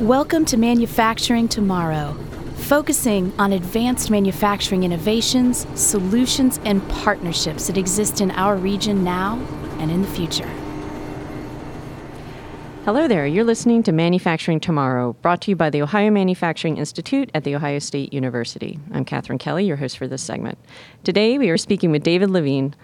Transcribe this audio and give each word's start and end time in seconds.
Welcome 0.00 0.44
to 0.46 0.58
Manufacturing 0.58 1.48
Tomorrow, 1.48 2.12
focusing 2.56 3.32
on 3.38 3.54
advanced 3.54 4.10
manufacturing 4.10 4.82
innovations, 4.82 5.66
solutions, 5.74 6.60
and 6.66 6.86
partnerships 6.90 7.68
that 7.68 7.78
exist 7.78 8.20
in 8.20 8.30
our 8.32 8.56
region 8.56 9.04
now 9.04 9.38
and 9.78 9.90
in 9.90 10.02
the 10.02 10.08
future. 10.08 10.50
Hello 12.84 13.08
there. 13.08 13.26
You're 13.26 13.42
listening 13.42 13.82
to 13.84 13.92
Manufacturing 13.92 14.60
Tomorrow, 14.60 15.14
brought 15.22 15.40
to 15.40 15.50
you 15.50 15.56
by 15.56 15.70
the 15.70 15.80
Ohio 15.80 16.10
Manufacturing 16.10 16.76
Institute 16.76 17.30
at 17.32 17.44
The 17.44 17.56
Ohio 17.56 17.78
State 17.78 18.12
University. 18.12 18.78
I'm 18.92 19.06
Katherine 19.06 19.38
Kelly, 19.38 19.64
your 19.64 19.78
host 19.78 19.96
for 19.96 20.06
this 20.06 20.22
segment. 20.22 20.58
Today, 21.04 21.38
we 21.38 21.48
are 21.48 21.56
speaking 21.56 21.90
with 21.90 22.02
David 22.02 22.28
Levine, 22.28 22.74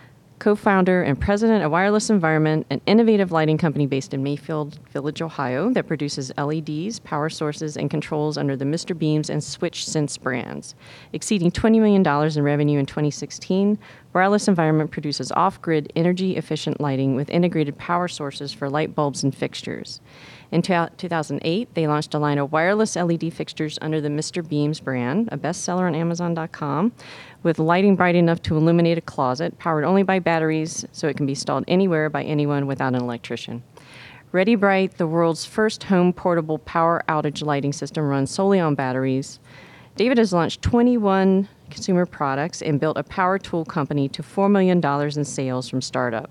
co 0.42 0.56
founder 0.56 1.04
and 1.04 1.20
president 1.20 1.64
of 1.64 1.70
Wireless 1.70 2.10
Environment, 2.10 2.66
an 2.68 2.80
innovative 2.84 3.30
lighting 3.30 3.56
company 3.56 3.86
based 3.86 4.12
in 4.12 4.24
Mayfield 4.24 4.76
Village, 4.90 5.22
Ohio, 5.22 5.70
that 5.70 5.86
produces 5.86 6.32
LEDs, 6.36 6.98
power 6.98 7.30
sources, 7.30 7.76
and 7.76 7.88
controls 7.88 8.36
under 8.36 8.56
the 8.56 8.64
Mr. 8.64 8.98
Beams 8.98 9.30
and 9.30 9.42
Switch 9.42 9.86
Sense 9.86 10.18
brands. 10.18 10.74
Exceeding 11.12 11.52
$20 11.52 11.80
million 11.80 12.36
in 12.36 12.42
revenue 12.42 12.80
in 12.80 12.86
2016, 12.86 13.78
Wireless 14.14 14.48
Environment 14.48 14.90
produces 14.90 15.30
off 15.30 15.62
grid, 15.62 15.92
energy 15.94 16.36
efficient 16.36 16.80
lighting 16.80 17.14
with 17.14 17.30
integrated 17.30 17.78
power 17.78 18.08
sources 18.08 18.52
for 18.52 18.68
light 18.68 18.96
bulbs 18.96 19.22
and 19.22 19.32
fixtures. 19.32 20.00
In 20.52 20.60
2008, 20.60 21.74
they 21.74 21.86
launched 21.86 22.12
a 22.12 22.18
line 22.18 22.36
of 22.36 22.52
wireless 22.52 22.94
LED 22.94 23.32
fixtures 23.32 23.78
under 23.80 24.02
the 24.02 24.10
Mr. 24.10 24.46
Beams 24.46 24.80
brand, 24.80 25.30
a 25.32 25.38
bestseller 25.38 25.86
on 25.86 25.94
Amazon.com, 25.94 26.92
with 27.42 27.58
lighting 27.58 27.96
bright 27.96 28.14
enough 28.14 28.42
to 28.42 28.58
illuminate 28.58 28.98
a 28.98 29.00
closet, 29.00 29.58
powered 29.58 29.82
only 29.82 30.02
by 30.02 30.18
batteries, 30.18 30.84
so 30.92 31.08
it 31.08 31.16
can 31.16 31.24
be 31.24 31.32
installed 31.32 31.64
anywhere 31.66 32.10
by 32.10 32.22
anyone 32.22 32.66
without 32.66 32.94
an 32.94 33.00
electrician. 33.00 33.62
Ready 34.30 34.54
Bright, 34.54 34.98
the 34.98 35.06
world's 35.06 35.46
first 35.46 35.84
home 35.84 36.12
portable 36.12 36.58
power 36.58 37.02
outage 37.08 37.42
lighting 37.42 37.72
system, 37.72 38.06
runs 38.06 38.30
solely 38.30 38.60
on 38.60 38.74
batteries. 38.74 39.40
David 39.96 40.18
has 40.18 40.34
launched 40.34 40.60
21 40.60 41.48
consumer 41.70 42.04
products 42.04 42.60
and 42.60 42.78
built 42.78 42.98
a 42.98 43.02
power 43.02 43.38
tool 43.38 43.64
company 43.64 44.06
to 44.10 44.22
$4 44.22 44.50
million 44.50 44.84
in 45.16 45.24
sales 45.24 45.70
from 45.70 45.80
startup 45.80 46.30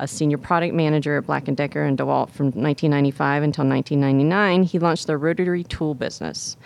a 0.00 0.08
senior 0.08 0.38
product 0.38 0.74
manager 0.74 1.18
at 1.18 1.26
Black 1.26 1.44
& 1.44 1.54
Decker 1.54 1.84
and 1.84 1.96
DeWalt 1.96 2.30
from 2.30 2.46
1995 2.46 3.42
until 3.42 3.66
1999, 3.66 4.62
he 4.62 4.78
launched 4.78 5.06
the 5.06 5.16
rotary 5.16 5.62
tool 5.62 5.94
business. 5.94 6.56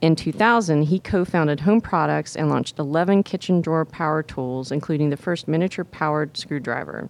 In 0.00 0.16
2000, 0.16 0.82
he 0.84 0.98
co 0.98 1.24
founded 1.24 1.60
Home 1.60 1.80
Products 1.80 2.34
and 2.34 2.48
launched 2.48 2.78
11 2.78 3.22
kitchen 3.22 3.60
drawer 3.60 3.84
power 3.84 4.22
tools, 4.22 4.72
including 4.72 5.10
the 5.10 5.16
first 5.16 5.46
miniature 5.46 5.84
powered 5.84 6.36
screwdriver. 6.36 7.08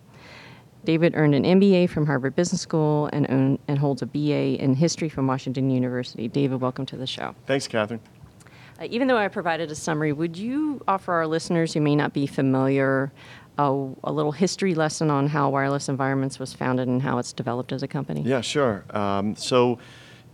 David 0.84 1.14
earned 1.14 1.34
an 1.34 1.44
MBA 1.44 1.88
from 1.88 2.06
Harvard 2.06 2.34
Business 2.34 2.60
School 2.60 3.08
and, 3.12 3.30
own, 3.30 3.58
and 3.68 3.78
holds 3.78 4.02
a 4.02 4.06
BA 4.06 4.60
in 4.60 4.74
history 4.74 5.08
from 5.08 5.28
Washington 5.28 5.70
University. 5.70 6.26
David, 6.26 6.60
welcome 6.60 6.84
to 6.86 6.96
the 6.96 7.06
show. 7.06 7.36
Thanks, 7.46 7.68
Catherine. 7.68 8.00
Uh, 8.80 8.86
even 8.90 9.06
though 9.06 9.16
I 9.16 9.28
provided 9.28 9.70
a 9.70 9.76
summary, 9.76 10.12
would 10.12 10.36
you 10.36 10.82
offer 10.88 11.12
our 11.12 11.26
listeners 11.26 11.72
who 11.72 11.80
may 11.80 11.94
not 11.94 12.12
be 12.12 12.26
familiar 12.26 13.12
a, 13.58 13.88
a, 14.04 14.12
little 14.12 14.32
history 14.32 14.74
lesson 14.74 15.10
on 15.10 15.28
how 15.28 15.50
Wireless 15.50 15.88
Environments 15.88 16.38
was 16.38 16.52
founded 16.52 16.88
and 16.88 17.02
how 17.02 17.18
it's 17.18 17.32
developed 17.32 17.72
as 17.72 17.82
a 17.82 17.88
company? 17.88 18.22
Yeah, 18.22 18.40
sure. 18.40 18.84
Um, 18.90 19.36
so 19.36 19.78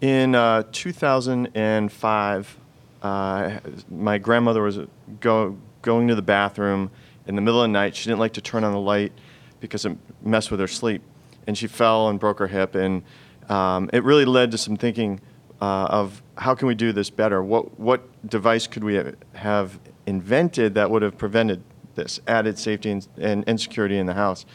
in 0.01 0.35
uh, 0.35 0.63
2005, 0.73 2.59
uh, 3.03 3.59
my 3.91 4.19
grandmother 4.19 4.63
was 4.63 4.79
go, 5.21 5.57
going 5.83 6.09
to 6.09 6.15
the 6.15 6.23
bathroom 6.23 6.91
in 7.27 7.35
the 7.35 7.43
middle 7.43 7.63
of 7.63 7.65
the 7.65 7.73
night. 7.73 7.97
She 7.97 8.09
didn't 8.09 8.21
like 8.21 8.35
to 8.35 8.41
turn 8.41 8.65
on 8.65 8.73
the 8.73 8.81
light 8.81 9.13
because 9.61 9.85
it 9.85 9.97
messed 10.23 10.51
with 10.51 10.61
her 10.61 10.69
sleep. 10.69 11.03
And 11.47 11.57
she 11.57 11.67
fell 11.67 12.09
and 12.09 12.21
broke 12.21 12.39
her 12.39 12.47
hip. 12.47 12.75
And 12.75 13.03
um, 13.49 13.91
it 13.93 14.05
really 14.05 14.25
led 14.25 14.51
to 14.53 14.59
some 14.59 14.77
thinking 14.77 15.21
uh, 15.61 15.87
of 15.87 16.23
how 16.37 16.55
can 16.55 16.69
we 16.69 16.75
do 16.75 16.93
this 16.93 17.11
better? 17.11 17.43
What, 17.43 17.79
what 17.79 18.29
device 18.29 18.67
could 18.67 18.85
we 18.85 19.03
have 19.35 19.79
invented 20.07 20.75
that 20.75 20.91
would 20.91 21.03
have 21.03 21.19
prevented 21.19 21.63
this 21.99 22.21
added 22.27 22.59
safety 22.59 22.91
and, 22.91 23.09
and, 23.19 23.45
and 23.47 23.61
security 23.61 23.99
in 23.99 24.07
the 24.07 24.15
house. 24.15 24.47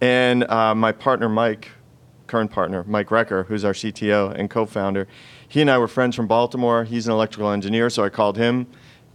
And 0.00 0.42
uh, 0.50 0.74
my 0.74 0.92
partner, 0.92 1.28
Mike, 1.28 1.70
current 2.26 2.50
partner, 2.50 2.84
Mike 2.86 3.08
Recker, 3.08 3.46
who's 3.46 3.64
our 3.64 3.72
CTO 3.72 4.34
and 4.34 4.50
co 4.50 4.66
founder, 4.66 5.06
he 5.48 5.60
and 5.60 5.70
I 5.70 5.78
were 5.78 5.88
friends 5.88 6.16
from 6.16 6.26
Baltimore. 6.26 6.82
He's 6.84 7.06
an 7.06 7.12
electrical 7.12 7.50
engineer, 7.50 7.88
so 7.88 8.02
I 8.02 8.08
called 8.08 8.36
him 8.36 8.66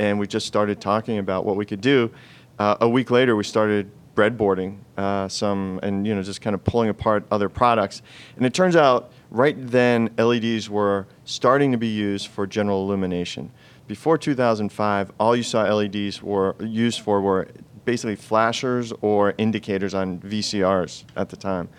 and 0.02 0.18
we 0.18 0.26
just 0.26 0.48
started 0.48 0.82
talking 0.82 1.20
about 1.20 1.46
what 1.46 1.56
we 1.56 1.64
could 1.64 1.80
do. 1.80 2.12
Uh, 2.58 2.76
a 2.82 2.90
week 2.90 3.12
later, 3.12 3.36
we 3.36 3.44
started 3.44 3.92
breadboarding 4.16 4.78
uh, 4.98 5.28
some 5.28 5.80
and 5.84 6.06
you 6.06 6.14
know 6.14 6.24
just 6.24 6.42
kind 6.42 6.56
of 6.56 6.64
pulling 6.64 6.90
apart 6.90 7.24
other 7.30 7.50
products. 7.50 8.02
And 8.36 8.46
it 8.46 8.54
turns 8.54 8.76
out 8.76 9.12
right 9.30 9.56
then 9.58 10.10
LEDs 10.18 10.72
were 10.72 11.08
starting 11.24 11.72
to 11.72 11.78
be 11.78 11.88
used 11.88 12.28
for 12.28 12.48
general 12.48 12.84
illumination. 12.84 13.52
Before 13.88 14.18
2005, 14.18 15.12
all 15.20 15.36
you 15.36 15.44
saw 15.44 15.64
LEDs 15.72 16.24
were 16.24 16.56
used 16.60 17.02
for 17.02 17.22
were 17.22 17.48
basically 17.86 18.16
flashers 18.16 18.94
or 19.02 19.34
indicators 19.38 19.94
on 19.94 20.20
VCRs 20.20 21.04
at 21.16 21.30
the 21.30 21.38
time. 21.38 21.70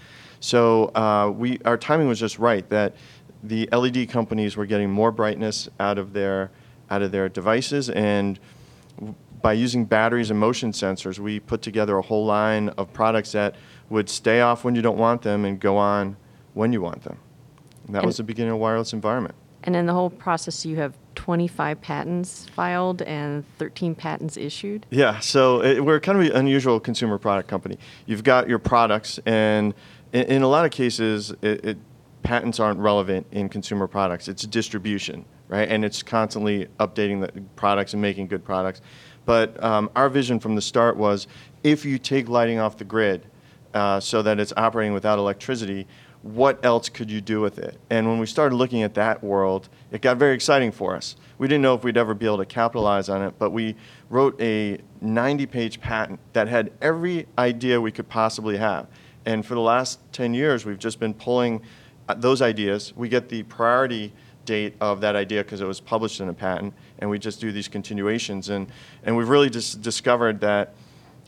So 0.41 0.87
uh, 0.95 1.33
we, 1.35 1.59
our 1.65 1.77
timing 1.77 2.09
was 2.09 2.19
just 2.19 2.39
right 2.39 2.69
that 2.71 2.95
the 3.43 3.69
LED 3.73 4.09
companies 4.09 4.57
were 4.57 4.67
getting 4.67 4.91
more 4.91 5.13
brightness 5.13 5.69
out 5.79 5.99
of 5.99 6.13
their, 6.13 6.51
out 6.91 7.03
of 7.03 7.13
their 7.13 7.29
devices 7.29 7.91
and 7.91 8.39
by 9.43 9.53
using 9.53 9.85
batteries 9.85 10.31
and 10.31 10.39
motion 10.39 10.71
sensors, 10.71 11.19
we 11.19 11.41
put 11.41 11.63
together 11.63 11.99
a 11.99 12.03
whole 12.03 12.25
line 12.25 12.69
of 12.71 12.93
products 12.93 13.33
that 13.33 13.57
would 13.91 14.09
stay 14.09 14.41
off 14.41 14.65
when 14.65 14.75
you 14.75 14.83
don't 14.83 14.97
want 14.97 15.23
them 15.23 15.45
and 15.45 15.61
go 15.61 15.77
on 15.77 16.17
when 16.55 16.73
you 16.73 16.81
want 16.81 17.03
them. 17.03 17.19
And 17.87 17.95
that 17.95 18.01
and 18.01 18.07
was 18.07 18.17
the 18.19 18.23
beginning 18.23 18.53
of 18.53 18.59
wireless 18.59 18.93
environment. 18.93 19.35
And 19.65 19.77
in 19.77 19.87
the 19.87 19.93
whole 19.93 20.11
process, 20.11 20.67
you 20.67 20.77
have 20.77 20.95
25 21.15 21.81
patents 21.81 22.47
filed 22.55 23.03
and 23.03 23.45
13 23.59 23.95
patents 23.95 24.37
issued? 24.37 24.87
Yeah, 24.91 25.21
so 25.21 25.63
it, 25.63 25.85
we're 25.85 26.01
kind 26.01 26.19
of 26.21 26.27
an 26.27 26.33
unusual 26.33 26.81
consumer 26.81 27.19
product 27.19 27.49
company. 27.49 27.79
You've 28.07 28.25
got 28.25 28.49
your 28.49 28.59
products, 28.59 29.21
and 29.27 29.75
in, 30.13 30.25
in 30.25 30.43
a 30.43 30.49
lot 30.49 30.65
of 30.65 30.71
cases, 30.71 31.33
it, 31.43 31.65
it, 31.65 31.79
patents 32.23 32.61
aren't 32.61 32.81
relevant 32.81 33.27
in 33.31 33.49
consumer 33.49 33.87
products. 33.87 34.29
It's 34.29 34.45
distribution, 34.45 35.25
right? 35.49 35.69
And 35.69 35.85
it's 35.85 36.03
constantly 36.03 36.67
updating 36.81 37.21
the 37.21 37.41
products 37.57 37.93
and 37.93 38.03
making 38.03 38.29
good 38.29 38.45
products. 38.45 38.81
But 39.25 39.63
um, 39.63 39.91
our 39.95 40.09
vision 40.09 40.41
from 40.41 40.55
the 40.55 40.63
start 40.63 40.97
was 40.97 41.29
if 41.63 41.85
you 41.85 41.99
take 41.99 42.29
lighting 42.29 42.59
off 42.59 42.77
the 42.77 42.85
grid 42.85 43.27
uh, 43.75 44.01
so 44.01 44.23
that 44.23 44.39
it's 44.39 44.53
operating 44.57 44.93
without 44.93 45.19
electricity, 45.19 45.87
what 46.23 46.65
else 46.65 46.89
could 46.89 47.11
you 47.11 47.21
do 47.21 47.41
with 47.41 47.59
it? 47.59 47.79
And 47.91 48.09
when 48.09 48.19
we 48.19 48.27
started 48.27 48.55
looking 48.55 48.83
at 48.83 48.95
that 48.95 49.23
world, 49.23 49.69
it 49.91 50.03
got 50.03 50.17
very 50.17 50.35
exciting 50.35 50.71
for 50.71 50.95
us. 50.95 51.17
We 51.39 51.49
didn't 51.49 51.63
know 51.63 51.75
if 51.75 51.83
we'd 51.83 51.97
ever 51.97 52.15
be 52.15 52.27
able 52.27 52.39
to 52.39 52.47
capitalize 52.47 53.09
on 53.09 53.23
it, 53.23 53.35
but 53.39 53.51
we 53.51 53.75
wrote 54.09 54.41
a 54.41 54.79
90 55.01 55.47
page 55.47 55.81
patent 55.81 56.21
that 56.33 56.47
had 56.47 56.73
every 56.81 57.27
idea 57.37 57.81
we 57.81 57.91
could 57.91 58.09
possibly 58.09 58.57
have. 58.57 58.87
And 59.27 59.45
for 59.45 59.55
the 59.55 59.61
last 59.61 60.01
10 60.13 60.35
years, 60.35 60.65
we've 60.65 60.79
just 60.79 61.01
been 61.01 61.15
pulling 61.15 61.63
uh, 62.09 62.15
those 62.15 62.41
ideas. 62.41 62.93
We 62.97 63.09
get 63.09 63.29
the 63.29 63.43
priority 63.45 64.13
date 64.45 64.75
of 64.81 65.01
that 65.01 65.17
idea 65.17 65.43
because 65.43 65.61
it 65.61 65.67
was 65.67 65.81
published 65.81 66.21
in 66.21 66.29
a 66.29 66.35
patent, 66.35 66.75
and 66.99 67.09
we 67.09 67.19
just 67.19 67.41
do 67.41 67.53
these 67.53 67.69
continuations. 67.69 68.49
And, 68.49 68.69
and 69.05 69.17
we've 69.17 69.29
really 69.29 69.51
just 69.51 69.83
discovered 69.83 70.41
that 70.41 70.75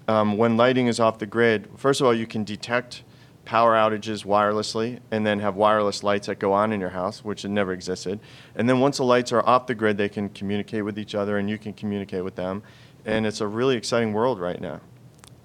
um, 0.07 0.37
when 0.37 0.57
lighting 0.57 0.87
is 0.87 1.01
off 1.01 1.19
the 1.19 1.27
grid, 1.27 1.69
first 1.77 2.01
of 2.01 2.07
all, 2.07 2.15
you 2.15 2.27
can 2.27 2.45
detect 2.45 3.03
power 3.45 3.75
outages 3.75 4.25
wirelessly 4.25 5.01
and 5.11 5.27
then 5.27 5.41
have 5.41 5.57
wireless 5.57 6.03
lights 6.03 6.27
that 6.27 6.39
go 6.39 6.53
on 6.53 6.73
in 6.73 6.81
your 6.81 6.91
house, 6.91 7.25
which 7.25 7.43
had 7.43 7.51
never 7.51 7.73
existed. 7.73 8.21
And 8.55 8.69
then 8.69 8.81
once 8.81 8.99
the 8.99 9.05
lights 9.05 9.33
are 9.33 9.47
off 9.47 9.67
the 9.67 9.75
grid, 9.75 9.97
they 9.97 10.09
can 10.09 10.29
communicate 10.31 10.85
with 10.85 10.99
each 10.99 11.15
other 11.15 11.39
and 11.39 11.49
you 11.49 11.59
can 11.59 11.73
communicate 11.73 12.25
with 12.25 12.37
them. 12.37 12.63
And 13.05 13.27
it's 13.27 13.41
a 13.41 13.47
really 13.47 13.77
exciting 13.77 14.13
world 14.13 14.41
right 14.41 14.61
now. 14.61 14.81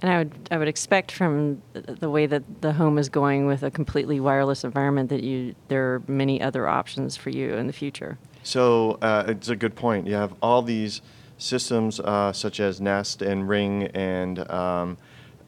And 0.01 0.11
I 0.11 0.17
would, 0.19 0.49
I 0.49 0.57
would 0.57 0.69
expect 0.69 1.11
from 1.11 1.61
the 1.73 2.09
way 2.09 2.25
that 2.25 2.61
the 2.61 2.71
home 2.71 2.97
is 2.97 3.09
going 3.09 3.47
with 3.47 3.63
a 3.63 3.71
completely 3.71 4.19
wireless 4.19 4.63
environment 4.63 5.09
that 5.09 5.23
you, 5.23 5.55
there 5.67 5.95
are 5.95 6.01
many 6.07 6.41
other 6.41 6.67
options 6.67 7.17
for 7.17 7.31
you 7.31 7.55
in 7.55 7.67
the 7.67 7.73
future. 7.73 8.17
So 8.43 8.97
uh, 9.01 9.25
it's 9.27 9.49
a 9.49 9.57
good 9.57 9.75
point. 9.75 10.07
You 10.07 10.13
have 10.13 10.33
all 10.41 10.61
these 10.61 11.01
systems 11.37 11.99
uh, 11.99 12.31
such 12.31 12.61
as 12.61 12.79
Nest 12.79 13.21
and 13.21 13.47
Ring 13.49 13.87
and 13.87 14.49
um, 14.49 14.97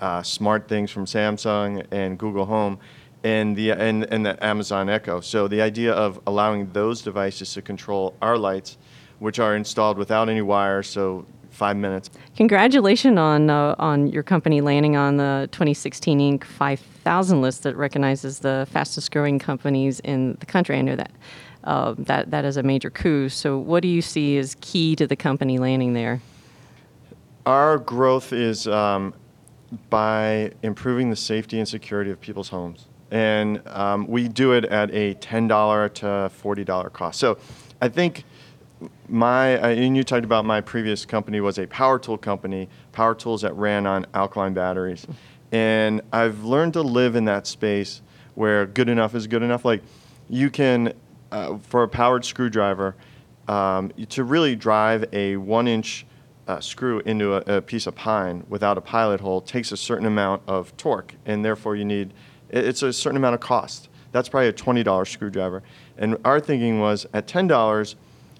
uh, 0.02 0.22
SmartThings 0.22 0.90
from 0.90 1.06
Samsung 1.06 1.86
and 1.92 2.18
Google 2.18 2.46
Home 2.46 2.80
and 3.24 3.56
the 3.56 3.72
and, 3.72 4.04
and 4.06 4.26
the 4.26 4.44
Amazon 4.44 4.90
Echo. 4.90 5.22
So 5.22 5.48
the 5.48 5.62
idea 5.62 5.94
of 5.94 6.20
allowing 6.28 6.72
those 6.72 7.02
devices 7.02 7.54
to 7.54 7.62
control 7.62 8.16
our 8.22 8.38
lights, 8.38 8.78
which 9.20 9.40
are 9.40 9.56
installed 9.56 9.98
without 9.98 10.28
any 10.28 10.42
wires, 10.42 10.88
so 10.88 11.26
five 11.52 11.78
minutes. 11.78 12.10
Congratulations 12.36 13.18
on 13.18 13.50
uh, 13.50 13.76
on 13.78 14.08
your 14.08 14.24
company 14.24 14.62
landing 14.62 14.96
on 14.96 15.18
the 15.18 15.48
2016 15.52 16.20
Inc. 16.20 16.44
5000 16.44 17.42
list 17.42 17.64
that 17.64 17.76
recognizes 17.76 18.40
the 18.40 18.68
fastest 18.72 19.12
growing 19.12 19.38
companies 19.40 20.00
in 20.02 20.36
the 20.40 20.46
country. 20.46 20.78
I 20.78 20.82
know 20.82 20.96
that. 20.96 21.12
Uh, 21.64 21.94
that 22.00 22.32
that 22.32 22.44
is 22.44 22.58
a 22.58 22.64
major 22.64 22.90
coup. 22.90 23.30
So, 23.30 23.56
what 23.56 23.84
do 23.84 23.88
you 23.88 24.02
see 24.02 24.40
as 24.40 24.58
key 24.62 24.96
to 24.96 25.06
the 25.06 25.16
company 25.16 25.60
landing 25.60 25.94
there? 25.94 26.20
Our 27.46 27.78
growth 27.78 28.34
is 28.34 28.68
um, 28.68 29.14
by 29.90 30.52
improving 30.64 31.10
the 31.10 31.16
safety 31.16 31.60
and 31.60 31.68
security 31.68 32.12
of 32.12 32.20
people's 32.20 32.50
homes. 32.50 32.88
and 33.12 33.62
um, 33.68 34.08
we 34.08 34.30
do 34.30 34.54
it 34.54 34.64
at 34.66 34.90
a 34.92 35.14
$10 35.16 35.94
to 35.94 36.06
$40 36.06 36.94
cost. 36.94 37.20
So 37.20 37.38
I 37.82 37.90
think 37.90 38.24
my, 39.10 39.58
uh, 39.58 39.68
and 39.68 39.98
you 39.98 40.04
talked 40.04 40.24
about 40.24 40.46
my 40.46 40.62
previous 40.62 41.06
company 41.06 41.42
was 41.42 41.60
a 41.60 41.68
power 41.68 42.00
tool 42.00 42.18
company, 42.18 42.70
power 42.94 43.14
tools 43.14 43.42
that 43.42 43.54
ran 43.56 43.86
on 43.86 44.06
alkaline 44.14 44.54
batteries. 44.54 45.06
And 45.52 46.02
I've 46.14 46.44
learned 46.46 46.74
to 46.74 46.82
live 46.82 47.16
in 47.16 47.26
that 47.26 47.48
space 47.48 48.02
where 48.36 48.66
good 48.66 48.88
enough 48.88 49.14
is 49.14 49.28
good 49.28 49.44
enough. 49.44 49.66
Like 49.66 49.84
you 50.30 50.50
can, 50.50 50.94
uh, 51.32 51.58
for 51.58 51.84
a 51.84 51.88
powered 51.88 52.24
screwdriver, 52.24 52.96
um, 53.48 53.92
to 54.10 54.24
really 54.24 54.56
drive 54.56 55.06
a 55.14 55.36
one 55.36 55.68
inch 55.68 56.06
uh, 56.52 56.60
screw 56.60 57.00
into 57.06 57.36
a, 57.36 57.58
a, 57.58 57.62
piece 57.62 57.88
of 57.88 57.96
pine 57.96 58.46
without 58.50 58.78
a 58.78 58.82
pilot 58.82 59.22
hole 59.22 59.40
takes 59.40 59.72
a 59.72 59.78
certain 59.78 60.06
amount 60.06 60.42
of 60.48 60.76
torque, 60.76 61.16
and 61.26 61.46
therefore 61.46 61.78
you 61.78 61.86
need, 61.86 62.14
it's 62.50 62.84
a 62.84 62.92
certain 62.92 63.16
amount 63.16 63.36
of 63.36 63.40
cost. 63.40 63.88
That's 64.12 64.28
probably 64.28 64.50
a 64.50 64.54
$20 64.54 65.08
screwdriver. 65.08 65.64
And 65.98 66.18
our 66.26 66.42
thinking 66.42 66.82
was 66.82 67.06
at 67.14 67.26
$10, 67.26 67.96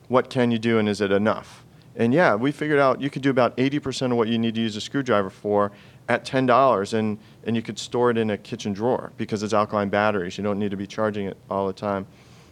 what 0.10 0.30
can 0.30 0.52
you 0.52 0.60
do 0.60 0.78
and 0.78 0.90
is 0.90 1.00
it 1.00 1.12
enough? 1.12 1.64
And 1.96 2.14
yeah, 2.14 2.36
we 2.36 2.52
figured 2.52 2.80
out 2.80 3.00
you 3.00 3.10
could 3.10 3.22
do 3.22 3.30
about 3.30 3.56
80% 3.56 4.12
of 4.12 4.18
what 4.18 4.28
you 4.28 4.38
need 4.38 4.56
to 4.56 4.62
use 4.62 4.76
a 4.76 4.82
screwdriver 4.82 5.30
for 5.30 5.72
at 6.10 6.26
$10 6.26 6.94
and, 6.94 7.18
and 7.46 7.56
you 7.56 7.62
could 7.62 7.80
store 7.80 8.12
it 8.12 8.18
in 8.18 8.32
a 8.32 8.38
kitchen 8.38 8.74
drawer 8.74 9.14
because 9.16 9.42
it's 9.42 9.54
alkaline 9.54 9.88
batteries. 9.88 10.38
You 10.38 10.44
don't 10.44 10.60
need 10.60 10.72
to 10.72 10.78
be 10.78 10.88
charging 10.88 11.28
it 11.28 11.38
all 11.50 11.68
the 11.68 11.74
time. 11.74 12.08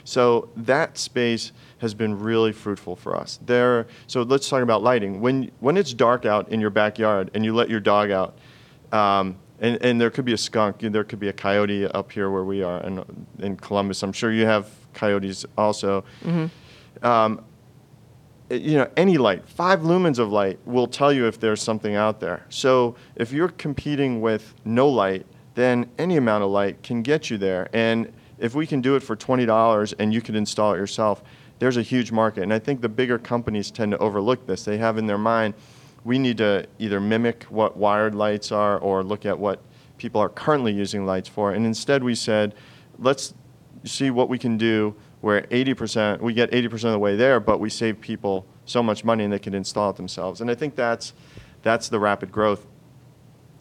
So 0.09 0.49
that 0.55 0.97
space 0.97 1.51
has 1.77 1.93
been 1.93 2.17
really 2.17 2.51
fruitful 2.51 2.95
for 2.95 3.15
us. 3.15 3.39
There, 3.45 3.85
so 4.07 4.23
let's 4.23 4.49
talk 4.49 4.63
about 4.63 4.81
lighting. 4.81 5.21
When, 5.21 5.51
when 5.59 5.77
it's 5.77 5.93
dark 5.93 6.25
out 6.25 6.49
in 6.49 6.59
your 6.59 6.71
backyard 6.71 7.29
and 7.35 7.45
you 7.45 7.53
let 7.53 7.69
your 7.69 7.79
dog 7.79 8.09
out, 8.09 8.35
um, 8.91 9.37
and, 9.59 9.77
and 9.85 10.01
there 10.01 10.09
could 10.09 10.25
be 10.25 10.33
a 10.33 10.37
skunk, 10.37 10.79
there 10.79 11.03
could 11.03 11.19
be 11.19 11.27
a 11.27 11.33
coyote 11.33 11.85
up 11.85 12.11
here 12.11 12.31
where 12.31 12.43
we 12.43 12.63
are 12.63 12.81
in, 12.81 13.05
in 13.37 13.55
Columbus. 13.55 14.01
I'm 14.01 14.11
sure 14.11 14.31
you 14.31 14.47
have 14.47 14.71
coyotes 14.95 15.45
also. 15.55 16.03
Mm-hmm. 16.23 17.05
Um, 17.05 17.45
you 18.49 18.77
know, 18.77 18.89
any 18.97 19.19
light, 19.19 19.47
five 19.47 19.81
lumens 19.81 20.17
of 20.17 20.31
light 20.31 20.57
will 20.65 20.87
tell 20.87 21.13
you 21.13 21.27
if 21.27 21.39
there's 21.39 21.61
something 21.61 21.95
out 21.95 22.19
there. 22.19 22.47
So 22.49 22.95
if 23.15 23.31
you're 23.31 23.49
competing 23.49 24.21
with 24.21 24.55
no 24.65 24.89
light, 24.89 25.27
then 25.53 25.87
any 25.99 26.17
amount 26.17 26.43
of 26.43 26.49
light 26.49 26.81
can 26.81 27.03
get 27.03 27.29
you 27.29 27.37
there. 27.37 27.69
And 27.73 28.11
if 28.39 28.55
we 28.55 28.65
can 28.65 28.81
do 28.81 28.95
it 28.95 29.01
for 29.01 29.15
$20 29.15 29.93
and 29.99 30.13
you 30.13 30.21
can 30.21 30.35
install 30.35 30.73
it 30.73 30.77
yourself, 30.77 31.23
there's 31.59 31.77
a 31.77 31.81
huge 31.81 32.11
market. 32.11 32.43
And 32.43 32.53
I 32.53 32.59
think 32.59 32.81
the 32.81 32.89
bigger 32.89 33.19
companies 33.19 33.69
tend 33.69 33.91
to 33.91 33.97
overlook 33.97 34.47
this. 34.47 34.63
They 34.63 34.77
have 34.77 34.97
in 34.97 35.07
their 35.07 35.17
mind, 35.17 35.53
we 36.03 36.17
need 36.17 36.37
to 36.37 36.65
either 36.79 36.99
mimic 36.99 37.43
what 37.43 37.75
wired 37.75 38.15
lights 38.15 38.51
are 38.51 38.77
or 38.79 39.03
look 39.03 39.25
at 39.25 39.37
what 39.37 39.61
people 39.97 40.21
are 40.21 40.29
currently 40.29 40.71
using 40.71 41.05
lights 41.05 41.27
for. 41.27 41.51
And 41.51 41.65
instead 41.65 42.03
we 42.03 42.15
said, 42.15 42.55
let's 42.97 43.33
see 43.83 44.09
what 44.09 44.29
we 44.29 44.39
can 44.39 44.57
do 44.57 44.95
where 45.21 45.41
80%, 45.41 46.21
we 46.21 46.33
get 46.33 46.49
80% 46.51 46.71
of 46.73 46.91
the 46.93 46.99
way 46.99 47.17
there, 47.17 47.41
but 47.41 47.59
we 47.59 47.69
save 47.69 47.99
people 47.99 48.45
so 48.65 48.81
much 48.81 49.03
money 49.03 49.25
and 49.25 49.33
they 49.33 49.39
can 49.39 49.53
install 49.53 49.89
it 49.89 49.97
themselves. 49.97 50.39
And 50.39 50.49
I 50.49 50.55
think 50.55 50.75
that's, 50.75 51.13
that's 51.61 51.89
the 51.89 51.99
rapid 51.99 52.31
growth. 52.31 52.65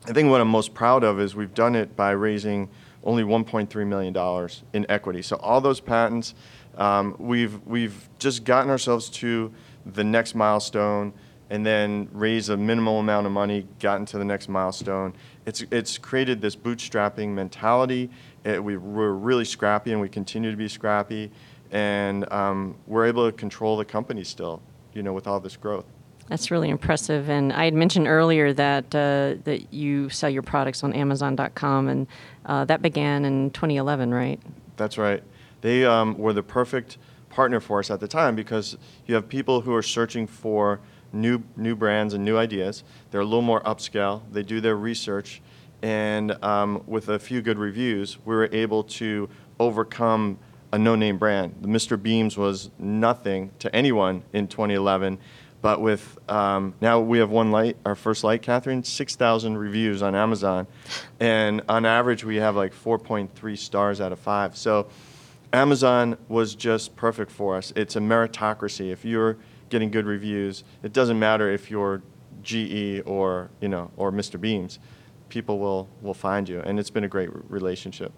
I 0.06 0.12
think 0.12 0.30
what 0.30 0.40
I'm 0.40 0.48
most 0.48 0.72
proud 0.72 1.02
of 1.02 1.18
is 1.18 1.34
we've 1.34 1.54
done 1.54 1.74
it 1.74 1.96
by 1.96 2.12
raising 2.12 2.68
only 3.04 3.22
$1.3 3.22 3.86
million 3.86 4.48
in 4.72 4.90
equity. 4.90 5.22
So 5.22 5.36
all 5.36 5.60
those 5.60 5.80
patents, 5.80 6.34
um, 6.76 7.16
we've, 7.18 7.60
we've 7.66 8.08
just 8.18 8.44
gotten 8.44 8.70
ourselves 8.70 9.08
to 9.10 9.52
the 9.86 10.04
next 10.04 10.34
milestone 10.34 11.12
and 11.50 11.64
then 11.64 12.08
raised 12.12 12.50
a 12.50 12.56
minimal 12.56 13.00
amount 13.00 13.26
of 13.26 13.32
money, 13.32 13.66
gotten 13.80 14.04
to 14.06 14.18
the 14.18 14.24
next 14.24 14.48
milestone. 14.48 15.14
It's, 15.46 15.64
it's 15.70 15.96
created 15.96 16.40
this 16.40 16.54
bootstrapping 16.54 17.30
mentality. 17.30 18.10
It, 18.44 18.62
we, 18.62 18.76
we're 18.76 19.12
really 19.12 19.46
scrappy 19.46 19.92
and 19.92 20.00
we 20.00 20.08
continue 20.08 20.50
to 20.50 20.56
be 20.56 20.68
scrappy 20.68 21.30
and 21.70 22.30
um, 22.32 22.76
we're 22.86 23.06
able 23.06 23.26
to 23.30 23.36
control 23.36 23.76
the 23.76 23.84
company 23.84 24.24
still, 24.24 24.62
you 24.94 25.02
know, 25.02 25.12
with 25.12 25.26
all 25.26 25.40
this 25.40 25.56
growth. 25.56 25.86
That's 26.28 26.50
really 26.50 26.68
impressive. 26.68 27.30
And 27.30 27.52
I 27.52 27.64
had 27.64 27.74
mentioned 27.74 28.06
earlier 28.06 28.52
that 28.52 28.94
uh, 28.94 29.34
that 29.44 29.72
you 29.72 30.08
sell 30.10 30.30
your 30.30 30.42
products 30.42 30.84
on 30.84 30.92
Amazon.com, 30.92 31.88
and 31.88 32.06
uh, 32.46 32.64
that 32.66 32.82
began 32.82 33.24
in 33.24 33.50
2011, 33.50 34.12
right? 34.12 34.40
That's 34.76 34.98
right. 34.98 35.22
They 35.60 35.84
um, 35.84 36.16
were 36.18 36.32
the 36.32 36.42
perfect 36.42 36.98
partner 37.30 37.60
for 37.60 37.78
us 37.78 37.90
at 37.90 38.00
the 38.00 38.08
time 38.08 38.36
because 38.36 38.76
you 39.06 39.14
have 39.14 39.28
people 39.28 39.62
who 39.62 39.74
are 39.74 39.82
searching 39.82 40.26
for 40.26 40.80
new 41.12 41.42
new 41.56 41.74
brands 41.74 42.14
and 42.14 42.24
new 42.24 42.36
ideas. 42.36 42.84
They're 43.10 43.22
a 43.22 43.24
little 43.24 43.42
more 43.42 43.62
upscale. 43.62 44.22
They 44.30 44.42
do 44.42 44.60
their 44.60 44.76
research, 44.76 45.40
and 45.82 46.42
um, 46.44 46.82
with 46.86 47.08
a 47.08 47.18
few 47.18 47.40
good 47.40 47.58
reviews, 47.58 48.18
we 48.24 48.34
were 48.34 48.50
able 48.52 48.84
to 48.84 49.28
overcome 49.58 50.38
a 50.72 50.78
no-name 50.78 51.16
brand. 51.16 51.54
The 51.62 51.68
Mr. 51.68 52.00
Beams 52.00 52.36
was 52.36 52.70
nothing 52.78 53.50
to 53.58 53.74
anyone 53.74 54.22
in 54.32 54.48
2011, 54.48 55.18
but 55.60 55.80
with 55.80 56.18
um, 56.30 56.74
now 56.80 57.00
we 57.00 57.18
have 57.18 57.30
one 57.30 57.50
light, 57.50 57.76
our 57.84 57.94
first 57.94 58.24
light, 58.24 58.42
Catherine, 58.42 58.84
6,000 58.84 59.58
reviews 59.58 60.02
on 60.02 60.14
Amazon, 60.14 60.66
and 61.18 61.62
on 61.68 61.84
average 61.84 62.24
we 62.24 62.36
have 62.36 62.56
like 62.56 62.74
4.3 62.74 63.58
stars 63.58 64.00
out 64.00 64.12
of 64.12 64.18
five. 64.18 64.56
So 64.56 64.88
Amazon 65.52 66.16
was 66.28 66.54
just 66.54 66.94
perfect 66.96 67.30
for 67.30 67.56
us. 67.56 67.72
It's 67.74 67.96
a 67.96 68.00
meritocracy. 68.00 68.92
If 68.92 69.04
you're 69.04 69.36
getting 69.68 69.90
good 69.90 70.06
reviews, 70.06 70.64
it 70.82 70.92
doesn't 70.92 71.18
matter 71.18 71.50
if 71.50 71.70
you're 71.70 72.02
GE 72.42 73.02
or 73.04 73.50
you 73.60 73.68
know 73.68 73.90
or 73.96 74.12
Mr. 74.12 74.40
Beams, 74.40 74.78
people 75.28 75.58
will 75.58 75.88
will 76.02 76.14
find 76.14 76.48
you, 76.48 76.60
and 76.60 76.78
it's 76.78 76.90
been 76.90 77.04
a 77.04 77.08
great 77.08 77.30
relationship. 77.50 78.12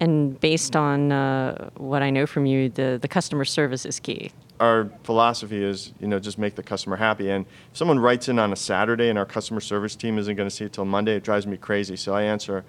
And 0.00 0.38
based 0.40 0.74
on 0.74 1.12
uh, 1.12 1.70
what 1.76 2.02
I 2.02 2.10
know 2.10 2.26
from 2.26 2.44
you, 2.44 2.68
the, 2.68 2.98
the 3.00 3.06
customer 3.06 3.44
service 3.44 3.86
is 3.86 4.00
key. 4.00 4.32
Our 4.62 4.92
philosophy 5.02 5.62
is, 5.64 5.92
you 5.98 6.06
know, 6.06 6.20
just 6.20 6.38
make 6.38 6.54
the 6.54 6.62
customer 6.62 6.94
happy. 6.94 7.30
And 7.30 7.46
if 7.70 7.76
someone 7.76 7.98
writes 7.98 8.28
in 8.28 8.38
on 8.38 8.52
a 8.52 8.56
Saturday 8.56 9.08
and 9.08 9.18
our 9.18 9.26
customer 9.26 9.60
service 9.60 9.96
team 9.96 10.18
isn't 10.18 10.36
going 10.36 10.48
to 10.48 10.54
see 10.54 10.64
it 10.64 10.72
till 10.72 10.84
Monday, 10.84 11.16
it 11.16 11.24
drives 11.24 11.48
me 11.48 11.56
crazy. 11.56 11.96
So 11.96 12.14
I 12.14 12.22
answer 12.22 12.64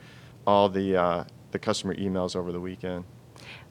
all 0.48 0.70
the 0.70 0.98
uh, 0.98 1.24
the 1.52 1.60
customer 1.60 1.94
emails 1.94 2.36
over 2.36 2.52
the 2.52 2.60
weekend. 2.60 3.04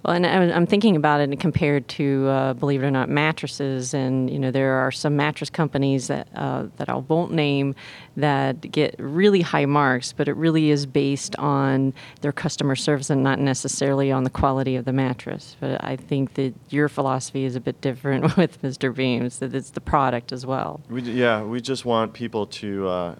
Well, 0.04 0.16
and 0.16 0.26
I'm 0.26 0.66
thinking 0.66 0.96
about 0.96 1.20
it 1.20 1.38
compared 1.38 1.86
to, 1.88 2.26
uh, 2.26 2.54
believe 2.54 2.82
it 2.82 2.86
or 2.86 2.90
not, 2.90 3.08
mattresses. 3.08 3.94
And 3.94 4.28
you 4.28 4.38
know, 4.38 4.50
there 4.50 4.74
are 4.74 4.90
some 4.90 5.14
mattress 5.14 5.48
companies 5.48 6.08
that 6.08 6.26
uh, 6.34 6.66
that 6.76 6.88
I 6.88 6.96
won't 6.96 7.32
name 7.32 7.76
that 8.16 8.60
get 8.72 8.96
really 8.98 9.42
high 9.42 9.64
marks, 9.64 10.12
but 10.12 10.26
it 10.26 10.36
really 10.36 10.70
is 10.70 10.86
based 10.86 11.36
on 11.36 11.94
their 12.20 12.32
customer 12.32 12.74
service 12.74 13.10
and 13.10 13.22
not 13.22 13.38
necessarily 13.38 14.10
on 14.10 14.24
the 14.24 14.30
quality 14.30 14.74
of 14.74 14.84
the 14.86 14.92
mattress. 14.92 15.56
But 15.60 15.82
I 15.84 15.94
think 15.94 16.34
that 16.34 16.52
your 16.70 16.88
philosophy 16.88 17.44
is 17.44 17.54
a 17.54 17.60
bit 17.60 17.80
different 17.80 18.36
with 18.36 18.60
Mr. 18.62 18.92
Beams. 18.92 19.38
That 19.38 19.54
it's 19.54 19.70
the 19.70 19.80
product 19.80 20.32
as 20.32 20.44
well. 20.44 20.80
We, 20.90 21.02
yeah, 21.02 21.42
we 21.44 21.60
just 21.60 21.84
want 21.84 22.12
people 22.12 22.46
to 22.46 22.88
uh, 22.88 23.14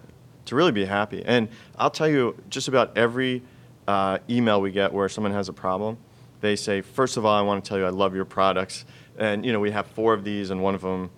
to 0.45 0.55
really 0.55 0.73
be 0.73 0.83
happy. 0.83 1.23
And 1.25 1.47
I'll 1.77 1.91
tell 1.91 2.09
you, 2.09 2.35
just 2.49 2.67
about 2.67 2.97
every 2.97 3.41
uh, 3.87 4.17
email 4.29 4.59
we 4.59 4.71
get 4.71 4.91
where 4.91 5.07
someone 5.07 5.31
has 5.31 5.47
a 5.47 5.53
problem 5.53 5.97
they 6.43 6.57
say, 6.57 6.81
first 6.81 7.15
of 7.15 7.25
all, 7.25 7.33
I 7.33 7.41
want 7.41 7.63
to 7.63 7.67
tell 7.67 7.77
you 7.77 7.85
I 7.85 7.89
love 7.89 8.13
your 8.13 8.25
products. 8.25 8.83
And, 9.17 9.45
you 9.45 9.53
know, 9.53 9.61
we 9.61 9.71
have 9.71 9.87
four 9.87 10.13
of 10.13 10.25
these, 10.25 10.49
and 10.49 10.61
one 10.61 10.75
of 10.75 10.81
them 10.81 11.09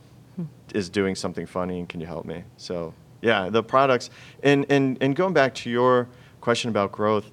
is 0.73 0.87
doing 0.87 1.15
something 1.15 1.47
funny, 1.47 1.79
and 1.79 1.89
can 1.89 1.99
you 1.99 2.05
help 2.05 2.25
me? 2.25 2.43
So, 2.57 2.93
yeah, 3.23 3.49
the 3.49 3.63
products. 3.63 4.11
And, 4.43 4.67
and, 4.69 4.99
and 5.01 5.15
going 5.15 5.33
back 5.33 5.55
to 5.55 5.69
your 5.71 6.07
question 6.41 6.69
about 6.69 6.91
growth, 6.91 7.31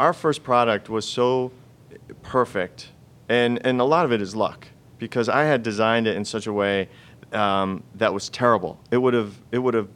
our 0.00 0.12
first 0.12 0.42
product 0.42 0.88
was 0.88 1.06
so 1.06 1.52
perfect, 2.22 2.88
and, 3.28 3.64
and 3.64 3.80
a 3.80 3.84
lot 3.84 4.04
of 4.04 4.10
it 4.10 4.20
is 4.20 4.34
luck, 4.34 4.66
because 4.98 5.28
I 5.28 5.44
had 5.44 5.62
designed 5.62 6.08
it 6.08 6.16
in 6.16 6.24
such 6.24 6.48
a 6.48 6.52
way 6.52 6.88
um, 7.32 7.84
that 7.94 8.12
was 8.12 8.28
terrible. 8.30 8.80
It 8.90 8.98
would 8.98 9.14
have 9.14 9.38
it 9.52 9.58
would 9.58 9.74
have 9.74 9.88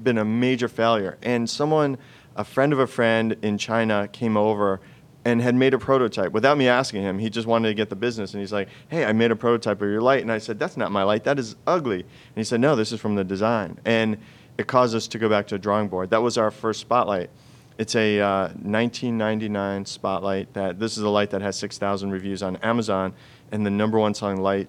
been 0.00 0.18
a 0.18 0.24
major 0.24 0.68
failure. 0.68 1.18
And 1.22 1.50
someone, 1.50 1.98
a 2.36 2.44
friend 2.44 2.72
of 2.72 2.78
a 2.78 2.86
friend 2.86 3.36
in 3.42 3.58
China, 3.58 4.08
came 4.08 4.36
over 4.36 4.80
and 5.26 5.42
had 5.42 5.56
made 5.56 5.74
a 5.74 5.78
prototype 5.78 6.30
without 6.30 6.56
me 6.56 6.68
asking 6.68 7.02
him. 7.02 7.18
He 7.18 7.28
just 7.28 7.48
wanted 7.48 7.66
to 7.66 7.74
get 7.74 7.90
the 7.90 7.96
business, 7.96 8.32
and 8.32 8.40
he's 8.40 8.52
like, 8.52 8.68
"Hey, 8.86 9.04
I 9.04 9.12
made 9.12 9.32
a 9.32 9.36
prototype 9.36 9.82
of 9.82 9.90
your 9.90 10.00
light," 10.00 10.22
and 10.22 10.30
I 10.30 10.38
said, 10.38 10.56
"That's 10.56 10.76
not 10.76 10.92
my 10.92 11.02
light. 11.02 11.24
That 11.24 11.36
is 11.36 11.56
ugly." 11.66 12.02
And 12.02 12.36
he 12.36 12.44
said, 12.44 12.60
"No, 12.60 12.76
this 12.76 12.92
is 12.92 13.00
from 13.00 13.16
the 13.16 13.24
design," 13.24 13.76
and 13.84 14.18
it 14.56 14.68
caused 14.68 14.94
us 14.94 15.08
to 15.08 15.18
go 15.18 15.28
back 15.28 15.48
to 15.48 15.56
a 15.56 15.58
drawing 15.58 15.88
board. 15.88 16.10
That 16.10 16.22
was 16.22 16.38
our 16.38 16.52
first 16.52 16.80
spotlight. 16.80 17.30
It's 17.76 17.96
a 17.96 18.20
uh, 18.20 18.42
1999 18.62 19.84
spotlight. 19.86 20.54
That 20.54 20.78
this 20.78 20.96
is 20.96 21.02
a 21.02 21.10
light 21.10 21.30
that 21.30 21.42
has 21.42 21.56
6,000 21.56 22.12
reviews 22.12 22.40
on 22.40 22.54
Amazon, 22.58 23.12
and 23.50 23.66
the 23.66 23.70
number 23.70 23.98
one 23.98 24.14
selling 24.14 24.40
light, 24.40 24.68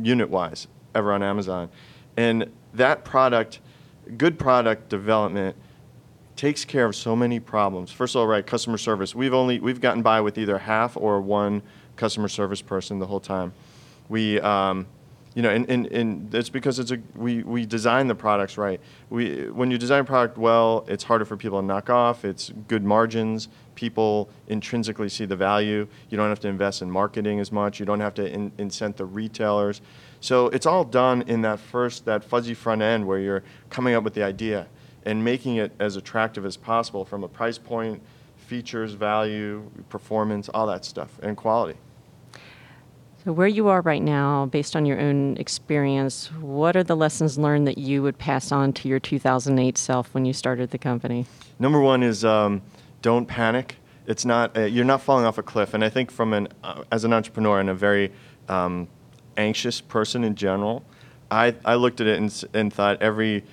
unit-wise, 0.00 0.66
ever 0.94 1.12
on 1.12 1.22
Amazon. 1.22 1.68
And 2.16 2.50
that 2.72 3.04
product, 3.04 3.60
good 4.16 4.38
product 4.38 4.88
development 4.88 5.56
takes 6.40 6.64
care 6.64 6.86
of 6.86 6.96
so 6.96 7.14
many 7.14 7.38
problems. 7.38 7.92
First 7.92 8.14
of 8.14 8.20
all, 8.20 8.26
right, 8.26 8.46
customer 8.46 8.78
service. 8.78 9.14
We've 9.14 9.34
only 9.34 9.60
we've 9.60 9.78
gotten 9.78 10.00
by 10.00 10.22
with 10.22 10.38
either 10.38 10.56
half 10.56 10.96
or 10.96 11.20
one 11.20 11.60
customer 11.96 12.28
service 12.28 12.62
person 12.62 12.98
the 12.98 13.06
whole 13.06 13.20
time. 13.20 13.52
We 14.08 14.40
um, 14.40 14.86
you 15.34 15.42
know, 15.42 15.50
and, 15.50 15.68
and, 15.68 15.86
and 15.88 16.34
it's 16.34 16.48
because 16.48 16.78
it's 16.78 16.92
a 16.92 16.98
we, 17.14 17.42
we 17.42 17.66
design 17.66 18.06
the 18.06 18.14
products 18.14 18.56
right. 18.56 18.80
We 19.10 19.50
when 19.50 19.70
you 19.70 19.76
design 19.76 20.00
a 20.00 20.04
product 20.04 20.38
well, 20.38 20.86
it's 20.88 21.04
harder 21.04 21.26
for 21.26 21.36
people 21.36 21.60
to 21.60 21.66
knock 21.66 21.90
off. 21.90 22.24
It's 22.24 22.50
good 22.68 22.84
margins. 22.84 23.48
People 23.74 24.30
intrinsically 24.48 25.10
see 25.10 25.26
the 25.26 25.36
value. 25.36 25.86
You 26.08 26.16
don't 26.16 26.30
have 26.30 26.40
to 26.40 26.48
invest 26.48 26.80
in 26.80 26.90
marketing 26.90 27.38
as 27.38 27.52
much. 27.52 27.78
You 27.78 27.84
don't 27.84 28.00
have 28.00 28.14
to 28.14 28.26
in, 28.26 28.50
incent 28.52 28.96
the 28.96 29.04
retailers. 29.04 29.82
So 30.20 30.46
it's 30.46 30.64
all 30.64 30.84
done 30.84 31.20
in 31.26 31.42
that 31.42 31.60
first 31.60 32.06
that 32.06 32.24
fuzzy 32.24 32.54
front 32.54 32.80
end 32.80 33.06
where 33.06 33.18
you're 33.18 33.42
coming 33.68 33.94
up 33.94 34.04
with 34.04 34.14
the 34.14 34.22
idea 34.22 34.68
and 35.04 35.24
making 35.24 35.56
it 35.56 35.72
as 35.78 35.96
attractive 35.96 36.44
as 36.44 36.56
possible 36.56 37.04
from 37.04 37.24
a 37.24 37.28
price 37.28 37.58
point, 37.58 38.02
features, 38.36 38.92
value, 38.92 39.70
performance, 39.88 40.48
all 40.48 40.66
that 40.66 40.84
stuff, 40.84 41.18
and 41.22 41.36
quality. 41.36 41.78
So, 43.24 43.32
where 43.32 43.46
you 43.46 43.68
are 43.68 43.82
right 43.82 44.02
now, 44.02 44.46
based 44.46 44.74
on 44.74 44.86
your 44.86 44.98
own 44.98 45.36
experience, 45.36 46.32
what 46.32 46.74
are 46.74 46.82
the 46.82 46.96
lessons 46.96 47.38
learned 47.38 47.66
that 47.66 47.76
you 47.76 48.02
would 48.02 48.16
pass 48.16 48.50
on 48.50 48.72
to 48.74 48.88
your 48.88 48.98
2008 48.98 49.76
self 49.76 50.14
when 50.14 50.24
you 50.24 50.32
started 50.32 50.70
the 50.70 50.78
company? 50.78 51.26
Number 51.58 51.80
one 51.80 52.02
is 52.02 52.24
um, 52.24 52.62
don't 53.02 53.26
panic. 53.26 53.76
It's 54.06 54.24
not 54.24 54.56
uh, 54.56 54.62
you're 54.62 54.86
not 54.86 55.02
falling 55.02 55.26
off 55.26 55.36
a 55.36 55.42
cliff. 55.42 55.74
And 55.74 55.84
I 55.84 55.90
think 55.90 56.10
from 56.10 56.32
an 56.32 56.48
uh, 56.64 56.84
as 56.90 57.04
an 57.04 57.12
entrepreneur 57.12 57.60
and 57.60 57.68
a 57.68 57.74
very 57.74 58.10
um, 58.48 58.88
anxious 59.36 59.82
person 59.82 60.24
in 60.24 60.34
general, 60.34 60.82
I, 61.30 61.54
I 61.64 61.74
looked 61.74 62.00
at 62.00 62.06
it 62.06 62.18
and, 62.18 62.44
and 62.54 62.72
thought 62.72 63.02
every 63.02 63.44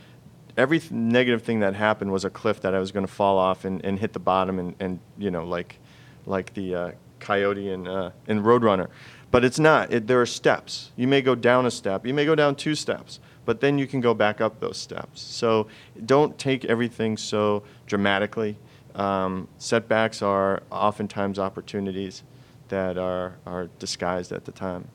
every 0.57 0.81
negative 0.89 1.43
thing 1.43 1.59
that 1.59 1.75
happened 1.75 2.11
was 2.11 2.25
a 2.25 2.29
cliff 2.29 2.61
that 2.61 2.73
I 2.73 2.79
was 2.79 2.91
going 2.91 3.05
to 3.05 3.11
fall 3.11 3.37
off 3.37 3.63
and, 3.63 3.83
and 3.85 3.99
hit 3.99 4.13
the 4.13 4.19
bottom 4.19 4.59
and, 4.59 4.75
and 4.79 4.99
you 5.17 5.31
know 5.31 5.45
like 5.45 5.79
like 6.25 6.53
the 6.55 6.75
uh, 6.75 6.91
coyote 7.19 7.69
and 7.69 7.87
uh, 7.87 8.11
in 8.27 8.43
Roadrunner. 8.43 8.89
But 9.29 9.43
it's 9.45 9.59
not. 9.59 9.93
It, 9.93 10.07
there 10.07 10.21
are 10.21 10.25
steps. 10.25 10.91
You 10.95 11.07
may 11.07 11.21
go 11.21 11.35
down 11.35 11.65
a 11.65 11.71
step. 11.71 12.05
You 12.05 12.13
may 12.13 12.25
go 12.25 12.35
down 12.35 12.55
two 12.55 12.75
steps. 12.75 13.19
But 13.45 13.61
then 13.61 13.77
you 13.77 13.87
can 13.87 14.01
go 14.01 14.13
back 14.13 14.41
up 14.41 14.59
those 14.59 14.77
steps. 14.77 15.21
So 15.21 15.67
don't 16.05 16.37
take 16.37 16.65
everything 16.65 17.15
so 17.15 17.63
dramatically. 17.85 18.57
Um, 18.93 19.47
setbacks 19.57 20.21
are 20.21 20.63
oftentimes 20.69 21.39
opportunities 21.39 22.23
that 22.67 22.97
are, 22.97 23.37
are 23.45 23.67
disguised 23.79 24.33
at 24.33 24.43
the 24.43 24.51
time. 24.51 24.89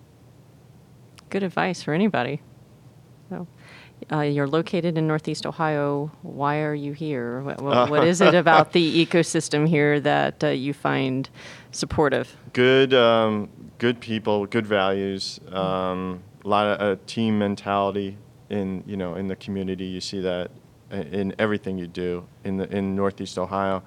Good 1.30 1.42
advice 1.42 1.82
for 1.82 1.94
anybody. 1.94 2.42
Uh, 4.10 4.20
you're 4.20 4.46
located 4.46 4.98
in 4.98 5.06
Northeast 5.06 5.46
Ohio. 5.46 6.10
Why 6.22 6.60
are 6.60 6.74
you 6.74 6.92
here? 6.92 7.40
What, 7.40 7.60
what, 7.60 7.90
what 7.90 8.06
is 8.06 8.20
it 8.20 8.34
about 8.34 8.72
the 8.72 9.06
ecosystem 9.06 9.68
here 9.68 10.00
that 10.00 10.42
uh, 10.42 10.48
you 10.48 10.72
find 10.72 11.28
supportive? 11.70 12.36
Good, 12.52 12.94
um, 12.94 13.48
good 13.78 14.00
people, 14.00 14.46
good 14.46 14.66
values, 14.66 15.40
um, 15.50 16.22
a 16.44 16.48
lot 16.48 16.66
of 16.66 16.80
uh, 16.80 17.00
team 17.06 17.38
mentality 17.38 18.16
in 18.50 18.84
you 18.86 18.96
know 18.96 19.14
in 19.14 19.28
the 19.28 19.36
community. 19.36 19.84
You 19.84 20.00
see 20.00 20.20
that 20.20 20.50
in 20.90 21.34
everything 21.38 21.78
you 21.78 21.86
do 21.86 22.26
in 22.44 22.58
the 22.58 22.76
in 22.76 22.94
Northeast 22.94 23.38
Ohio. 23.38 23.82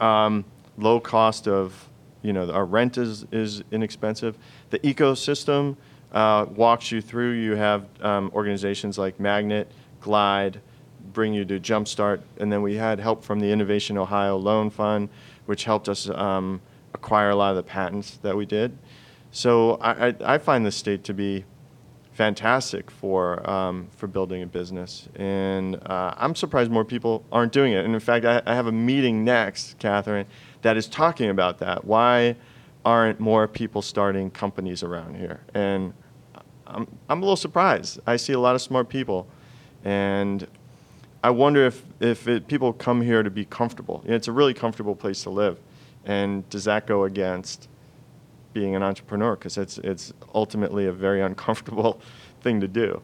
Um, 0.00 0.44
low 0.76 1.00
cost 1.00 1.48
of 1.48 1.88
you 2.22 2.32
know 2.32 2.50
our 2.50 2.64
rent 2.64 2.98
is 2.98 3.26
is 3.32 3.62
inexpensive. 3.70 4.36
The 4.70 4.78
ecosystem 4.80 5.76
uh, 6.14 6.46
walks 6.54 6.90
you 6.92 7.02
through. 7.02 7.32
You 7.32 7.56
have 7.56 7.86
um, 8.00 8.30
organizations 8.32 8.96
like 8.96 9.20
Magnet, 9.20 9.70
Glide, 10.00 10.60
bring 11.12 11.34
you 11.34 11.44
to 11.44 11.60
Jumpstart, 11.60 12.22
and 12.38 12.50
then 12.50 12.62
we 12.62 12.76
had 12.76 12.98
help 13.00 13.24
from 13.24 13.40
the 13.40 13.50
Innovation 13.50 13.98
Ohio 13.98 14.36
Loan 14.36 14.70
Fund, 14.70 15.08
which 15.46 15.64
helped 15.64 15.88
us 15.88 16.08
um, 16.08 16.62
acquire 16.94 17.30
a 17.30 17.36
lot 17.36 17.50
of 17.50 17.56
the 17.56 17.62
patents 17.62 18.18
that 18.22 18.36
we 18.36 18.46
did. 18.46 18.78
So 19.32 19.74
I, 19.74 20.08
I, 20.08 20.14
I 20.24 20.38
find 20.38 20.64
the 20.64 20.72
state 20.72 21.02
to 21.04 21.14
be 21.14 21.44
fantastic 22.12 22.92
for 22.92 23.48
um, 23.50 23.88
for 23.96 24.06
building 24.06 24.42
a 24.42 24.46
business, 24.46 25.08
and 25.16 25.76
uh, 25.86 26.14
I'm 26.16 26.36
surprised 26.36 26.70
more 26.70 26.84
people 26.84 27.24
aren't 27.32 27.52
doing 27.52 27.72
it. 27.72 27.84
And 27.84 27.92
in 27.92 28.00
fact, 28.00 28.24
I, 28.24 28.40
I 28.46 28.54
have 28.54 28.68
a 28.68 28.72
meeting 28.72 29.24
next, 29.24 29.80
Catherine, 29.80 30.26
that 30.62 30.76
is 30.76 30.86
talking 30.86 31.30
about 31.30 31.58
that. 31.58 31.84
Why 31.84 32.36
aren't 32.84 33.18
more 33.18 33.48
people 33.48 33.82
starting 33.82 34.30
companies 34.30 34.84
around 34.84 35.16
here? 35.16 35.40
And 35.54 35.92
I'm, 36.66 36.86
I'm 37.08 37.18
a 37.18 37.24
little 37.24 37.36
surprised. 37.36 38.00
I 38.06 38.16
see 38.16 38.32
a 38.32 38.40
lot 38.40 38.54
of 38.54 38.62
smart 38.62 38.88
people, 38.88 39.26
and 39.84 40.46
I 41.22 41.30
wonder 41.30 41.64
if, 41.66 41.82
if 42.00 42.28
it, 42.28 42.46
people 42.48 42.72
come 42.72 43.00
here 43.00 43.22
to 43.22 43.30
be 43.30 43.44
comfortable. 43.44 44.02
You 44.04 44.10
know, 44.10 44.16
it's 44.16 44.28
a 44.28 44.32
really 44.32 44.54
comfortable 44.54 44.94
place 44.94 45.22
to 45.24 45.30
live, 45.30 45.58
and 46.04 46.48
does 46.50 46.64
that 46.64 46.86
go 46.86 47.04
against 47.04 47.68
being 48.52 48.74
an 48.74 48.82
entrepreneur? 48.82 49.36
Because 49.36 49.58
it's, 49.58 49.78
it's 49.78 50.12
ultimately 50.34 50.86
a 50.86 50.92
very 50.92 51.20
uncomfortable 51.30 52.00
thing 52.40 52.60
to 52.60 52.68
do. 52.68 53.02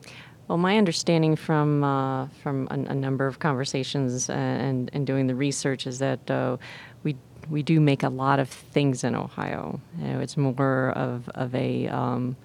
Well, 0.51 0.59
my 0.59 0.79
understanding 0.79 1.37
from 1.37 1.85
uh, 1.85 2.27
from 2.43 2.67
a, 2.73 2.75
a, 2.75 2.95
number 2.95 3.29
of 3.29 3.39
conversations 3.39 4.29
and, 4.29 4.91
and 4.93 5.07
doing 5.07 5.29
the 5.29 5.35
research 5.37 5.87
is 5.87 6.01
that 6.01 6.29
uh, 6.29 6.57
we 7.05 7.15
we 7.49 7.63
do 7.63 7.81
make 7.81 8.03
a 8.03 8.09
lot 8.09 8.41
of 8.41 8.49
things 8.49 9.05
in 9.05 9.15
Ohio. 9.15 9.81
You 10.01 10.09
know, 10.09 10.19
it's 10.19 10.37
more 10.37 10.91
of 10.97 11.29
of 11.37 11.55
a 11.55 11.87
um, 11.87 12.37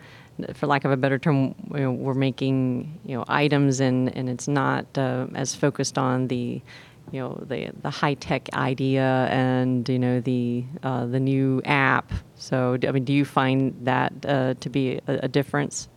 for 0.54 0.68
lack 0.68 0.86
of 0.86 0.92
a 0.92 0.98
better 0.98 1.18
term, 1.18 1.56
you 1.74 1.80
know, 1.80 1.92
we're 1.92 2.14
making 2.14 3.00
you 3.06 3.16
know 3.16 3.26
items, 3.28 3.80
and 3.80 4.16
and 4.16 4.30
it's 4.30 4.48
not 4.48 4.86
uh, 4.98 5.28
as 5.36 5.56
focused 5.56 5.98
on 5.98 6.28
the 6.28 6.62
you 7.12 7.20
know 7.20 7.44
the 7.48 7.72
the 7.82 7.90
high 7.90 8.16
tech 8.16 8.50
idea 8.54 9.28
and 9.32 9.88
you 9.88 10.00
know 10.00 10.20
the 10.20 10.66
uh, 10.84 11.06
the 11.06 11.20
new 11.20 11.62
app. 11.66 12.12
So 12.36 12.78
I 12.88 12.92
mean, 12.92 13.06
do 13.06 13.14
you 13.14 13.26
find 13.26 13.76
that 13.86 14.14
uh, 14.26 14.56
to 14.56 14.70
be 14.70 15.00
a, 15.08 15.20
a, 15.24 15.28
difference? 15.28 15.88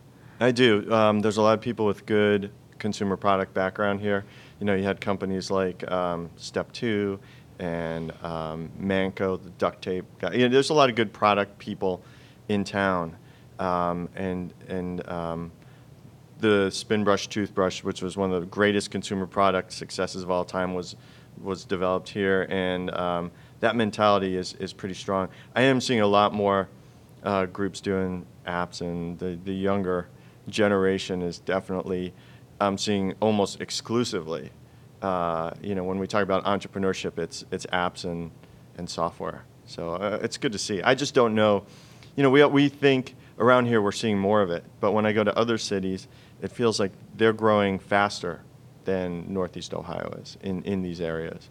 I 0.41 0.53
do. 0.53 0.91
Um, 0.93 1.21
there's 1.21 1.37
a 1.37 1.43
lot 1.43 1.55
of 1.55 1.61
people 1.61 1.87
with 1.87 2.07
good 2.07 2.51
consumer 2.79 3.17
product 3.17 3.55
background 3.55 4.01
here. 4.01 4.25
You 4.61 4.67
know, 4.67 4.75
you 4.75 4.85
had 4.85 5.01
companies 5.01 5.51
like 5.51 5.89
um, 5.91 6.31
Step2 6.39 7.19
and 7.59 8.13
um, 8.23 8.71
Manco, 8.79 9.37
the 9.37 9.51
duct 9.51 9.83
tape 9.83 10.05
guy. 10.21 10.33
You 10.35 10.49
know, 10.49 10.55
there's 10.55 10.71
a 10.71 10.75
lot 10.75 10.91
of 10.91 10.95
good 10.95 11.13
product 11.13 11.59
people 11.59 12.03
in 12.49 12.63
town 12.63 13.17
um, 13.59 14.09
and 14.15 14.53
and 14.69 15.09
um, 15.09 15.51
the 16.41 16.69
Spinbrush 16.71 17.29
toothbrush, 17.29 17.83
which 17.83 18.03
was 18.03 18.17
one 18.17 18.33
of 18.33 18.41
the 18.41 18.47
greatest 18.47 18.91
consumer 18.91 19.27
product 19.27 19.73
successes 19.73 20.23
of 20.23 20.31
all 20.31 20.45
time, 20.45 20.75
was 20.75 20.97
was 21.43 21.65
developed 21.65 22.09
here, 22.09 22.47
and 22.51 22.91
um, 22.95 23.31
that 23.61 23.77
mentality 23.77 24.37
is 24.37 24.55
is 24.55 24.73
pretty 24.73 24.95
strong. 24.95 25.29
I 25.55 25.63
am 25.63 25.81
seeing 25.81 26.01
a 26.01 26.07
lot 26.07 26.33
more 26.33 26.69
uh, 27.25 27.47
groups 27.47 27.81
doing 27.81 28.27
apps, 28.47 28.81
and 28.81 29.19
the 29.19 29.39
the 29.45 29.55
younger 29.55 30.09
generation 30.49 31.23
is 31.23 31.39
definitely 31.39 32.13
I'm 32.61 32.79
seeing 32.79 33.15
almost 33.21 33.61
exclusively. 33.61 34.51
Uh, 35.01 35.53
you 35.63 35.75
know, 35.75 35.85
when 35.85 35.99
we 35.99 36.07
talk 36.07 36.23
about 36.23 36.45
entrepreneurship, 36.45 37.19
it's 37.19 37.45
it's 37.51 37.67
apps 37.67 38.05
and 38.05 38.31
and 38.77 38.89
software. 38.89 39.45
So 39.67 39.95
uh, 39.95 40.19
it's 40.23 40.39
good 40.39 40.53
to 40.53 40.59
see. 40.59 40.83
I 40.83 40.95
just 40.95 41.15
don't 41.15 41.35
know. 41.35 41.65
You 42.17 42.23
know, 42.23 42.31
we 42.31 42.45
we 42.47 42.69
think 42.69 43.15
around 43.39 43.67
here 43.67 43.81
we're 43.81 43.93
seeing 43.93 44.19
more 44.19 44.43
of 44.43 44.51
it. 44.51 44.65
But 44.81 44.93
when 44.93 45.07
I 45.07 45.13
go 45.13 45.25
to 45.25 45.37
other 45.37 45.59
cities, 45.59 46.09
it 46.43 46.53
feels 46.53 46.79
like 46.79 46.93
they're 47.17 47.33
growing 47.33 47.79
faster 47.79 48.43
than 48.85 49.33
Northeast 49.33 49.75
Ohio 49.75 50.11
is 50.23 50.37
in, 50.43 50.63
in 50.63 50.83
these 50.83 51.01
areas. 51.01 51.49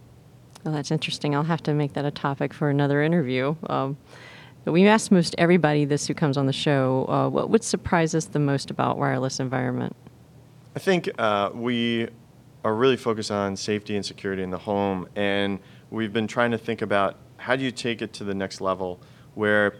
Well, 0.63 0.73
that's 0.73 0.91
interesting. 0.91 1.35
I'll 1.35 1.43
have 1.43 1.63
to 1.63 1.73
make 1.73 1.93
that 1.93 2.05
a 2.05 2.11
topic 2.11 2.53
for 2.53 2.69
another 2.69 3.01
interview. 3.01 3.55
Um, 3.69 3.97
we 4.65 4.87
ask 4.87 5.11
most 5.11 5.35
everybody 5.37 5.85
this 5.85 6.07
who 6.07 6.13
comes 6.13 6.35
on 6.35 6.45
the 6.45 6.53
show 6.53 7.05
uh, 7.07 7.29
what 7.29 7.49
would 7.49 7.63
surprise 7.63 8.13
us 8.13 8.25
the 8.25 8.39
most 8.39 8.69
about 8.69 8.97
wireless 8.97 9.39
environment? 9.39 9.95
I 10.75 10.79
think 10.79 11.09
uh, 11.17 11.51
we 11.53 12.09
are 12.65 12.75
really 12.75 12.97
focused 12.97 13.31
on 13.31 13.55
safety 13.55 13.95
and 13.95 14.05
security 14.05 14.43
in 14.43 14.49
the 14.49 14.57
home, 14.57 15.07
and 15.15 15.59
we've 15.89 16.11
been 16.11 16.27
trying 16.27 16.51
to 16.51 16.57
think 16.57 16.81
about 16.81 17.15
how 17.37 17.55
do 17.55 17.63
you 17.63 17.71
take 17.71 18.01
it 18.01 18.11
to 18.13 18.23
the 18.23 18.33
next 18.33 18.59
level 18.59 18.99
where 19.35 19.75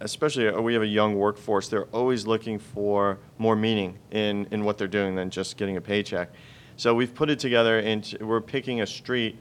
especially 0.00 0.48
uh, 0.48 0.60
we 0.60 0.72
have 0.72 0.82
a 0.82 0.86
young 0.86 1.14
workforce, 1.14 1.68
they're 1.68 1.84
always 1.86 2.26
looking 2.26 2.58
for 2.58 3.18
more 3.38 3.56
meaning 3.56 3.98
in, 4.10 4.46
in 4.50 4.64
what 4.64 4.78
they're 4.78 4.88
doing 4.88 5.14
than 5.14 5.30
just 5.30 5.56
getting 5.56 5.76
a 5.76 5.80
paycheck. 5.80 6.30
So 6.76 6.94
we've 6.94 7.14
put 7.14 7.28
it 7.28 7.38
together 7.38 7.78
and 7.80 8.16
we're 8.20 8.40
picking 8.40 8.80
a 8.80 8.86
street 8.86 9.38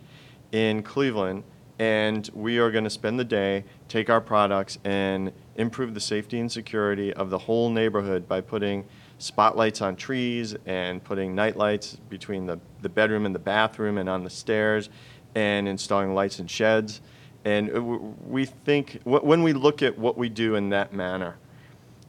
in 0.51 0.83
Cleveland 0.83 1.43
and 1.79 2.29
we 2.33 2.57
are 2.57 2.71
going 2.71 2.83
to 2.83 2.89
spend 2.89 3.17
the 3.17 3.23
day, 3.23 3.63
take 3.87 4.09
our 4.09 4.19
products 4.19 4.77
and 4.83 5.31
improve 5.55 5.93
the 5.93 6.01
safety 6.01 6.39
and 6.39 6.51
security 6.51 7.13
of 7.13 7.29
the 7.29 7.37
whole 7.37 7.69
neighborhood 7.69 8.27
by 8.27 8.41
putting 8.41 8.85
spotlights 9.17 9.81
on 9.81 9.95
trees 9.95 10.55
and 10.65 11.01
putting 11.03 11.33
night 11.33 11.55
lights 11.55 11.95
between 12.09 12.45
the, 12.45 12.59
the 12.81 12.89
bedroom 12.89 13.25
and 13.25 13.33
the 13.33 13.39
bathroom 13.39 13.97
and 13.97 14.09
on 14.09 14.25
the 14.25 14.29
stairs 14.29 14.89
and 15.35 15.67
installing 15.67 16.13
lights 16.13 16.39
in 16.39 16.47
sheds 16.47 16.99
and 17.45 18.15
we 18.27 18.45
think, 18.45 18.99
when 19.03 19.43
we 19.43 19.53
look 19.53 19.81
at 19.81 19.97
what 19.97 20.17
we 20.17 20.29
do 20.29 20.55
in 20.55 20.69
that 20.69 20.93
manner, 20.93 21.37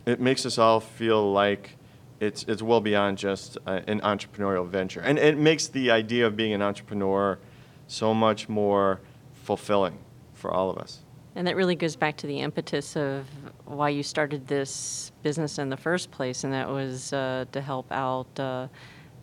it 0.07 0.21
makes 0.21 0.45
us 0.45 0.59
all 0.59 0.81
feel 0.81 1.33
like 1.33 1.77
it's, 2.19 2.45
it's 2.45 2.63
well 2.63 2.81
beyond 2.81 3.19
just 3.19 3.57
an 3.67 4.01
entrepreneurial 4.01 4.67
venture. 4.67 5.01
And 5.01 5.19
it 5.19 5.39
makes 5.39 5.69
the 5.69 5.91
idea 5.91 6.27
of 6.27 6.37
being 6.37 6.53
an 6.53 6.63
entrepreneur 6.63 7.39
so 7.87 8.13
much 8.13 8.49
more 8.49 9.01
fulfilling 9.33 9.99
for 10.35 10.51
all 10.51 10.71
of 10.71 10.79
us. 10.79 11.01
And 11.37 11.47
that 11.47 11.57
really 11.57 11.77
goes 11.77 11.97
back 11.97 12.17
to 12.19 12.27
the 12.27 12.41
impetus 12.41 12.97
of 12.97 13.27
why 13.65 13.91
you 13.91 14.03
started 14.03 14.49
this 14.49 15.13
business 15.23 15.59
in 15.59 15.69
the 15.69 15.77
first 15.77 16.11
place, 16.11 16.45
and 16.45 16.53
that 16.53 16.69
was 16.69 17.13
uh, 17.13 17.45
to 17.53 17.61
help 17.61 17.91
out 17.93 18.39
uh, 18.39 18.67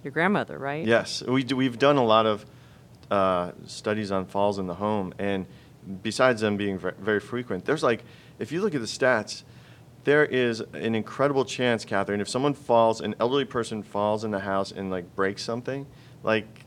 your 0.04 0.12
grandmother, 0.12 0.58
right? 0.58 0.86
Yes, 0.86 1.22
we 1.22 1.44
do, 1.44 1.58
we've 1.58 1.78
done 1.78 1.98
a 1.98 2.04
lot 2.04 2.26
of 2.26 2.46
uh, 3.12 3.52
studies 3.66 4.12
on 4.12 4.26
falls 4.26 4.58
in 4.58 4.68
the 4.68 4.74
home, 4.76 5.14
and 5.20 5.46
besides 6.02 6.42
them 6.42 6.58
being 6.58 6.78
very 6.78 7.20
frequent, 7.20 7.66
there's 7.66 7.84
like, 7.84 8.04
if 8.40 8.52
you 8.52 8.62
look 8.62 8.76
at 8.76 8.82
the 8.82 8.88
stats, 8.88 9.44
there 10.04 10.26
is 10.26 10.62
an 10.74 10.96
incredible 10.96 11.44
chance, 11.44 11.84
Catherine, 11.84 12.22
if 12.22 12.30
someone 12.30 12.54
falls, 12.54 13.02
an 13.02 13.16
elderly 13.20 13.46
person 13.46 13.84
falls 13.84 14.24
in 14.24 14.32
the 14.32 14.40
house 14.40 14.72
and 14.72 14.90
like 14.90 15.16
breaks 15.16 15.44
something, 15.44 15.86
like 16.24 16.66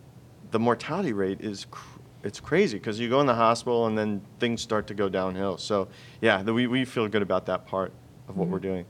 the 0.51 0.59
mortality 0.59 1.13
rate 1.13 1.41
is 1.41 1.67
cr- 1.71 2.01
it's 2.23 2.39
crazy 2.39 2.79
because 2.79 3.01
you 3.01 3.09
go 3.09 3.21
in 3.21 3.27
the 3.27 3.35
hospital 3.35 3.87
and 3.87 3.97
then 3.97 4.21
things 4.39 4.61
start 4.61 4.87
to 4.89 4.95
go 4.95 5.09
downhill. 5.09 5.57
So 5.57 5.89
yeah, 6.21 6.43
the, 6.43 6.53
we 6.53 6.67
we 6.67 6.85
feel 6.85 7.09
good 7.09 7.23
about 7.23 7.47
that 7.47 7.67
part 7.67 7.93
of 8.29 8.37
what 8.37 8.49
we're 8.49 8.59
doing. 8.59 8.85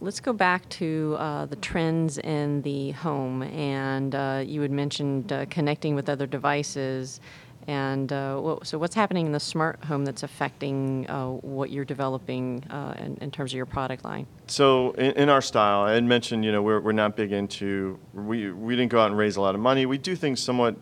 Let's 0.00 0.20
go 0.20 0.32
back 0.32 0.68
to 0.70 1.16
uh, 1.18 1.46
the 1.46 1.56
trends 1.56 2.18
in 2.18 2.62
the 2.62 2.92
home, 2.92 3.42
and 3.42 4.14
uh, 4.14 4.42
you 4.44 4.60
had 4.60 4.72
mentioned 4.72 5.32
uh, 5.32 5.46
connecting 5.50 5.94
with 5.94 6.08
other 6.08 6.26
devices. 6.26 7.20
And 7.68 8.10
uh, 8.14 8.56
so, 8.62 8.78
what's 8.78 8.94
happening 8.94 9.26
in 9.26 9.32
the 9.32 9.38
smart 9.38 9.84
home 9.84 10.06
that's 10.06 10.22
affecting 10.22 11.08
uh, 11.10 11.28
what 11.28 11.68
you're 11.68 11.84
developing 11.84 12.64
uh, 12.70 12.94
in, 12.98 13.18
in 13.20 13.30
terms 13.30 13.52
of 13.52 13.58
your 13.58 13.66
product 13.66 14.06
line? 14.06 14.26
So 14.46 14.92
in, 14.92 15.12
in 15.12 15.28
our 15.28 15.42
style, 15.42 15.82
I 15.82 15.92
had 15.92 16.04
mentioned, 16.04 16.46
you 16.46 16.50
know, 16.50 16.62
we're, 16.62 16.80
we're 16.80 16.92
not 16.92 17.14
big 17.14 17.30
into, 17.30 17.98
we, 18.14 18.50
we 18.52 18.74
didn't 18.74 18.90
go 18.90 18.98
out 18.98 19.08
and 19.08 19.18
raise 19.18 19.36
a 19.36 19.42
lot 19.42 19.54
of 19.54 19.60
money. 19.60 19.84
We 19.84 19.98
do 19.98 20.16
things 20.16 20.42
somewhat, 20.42 20.76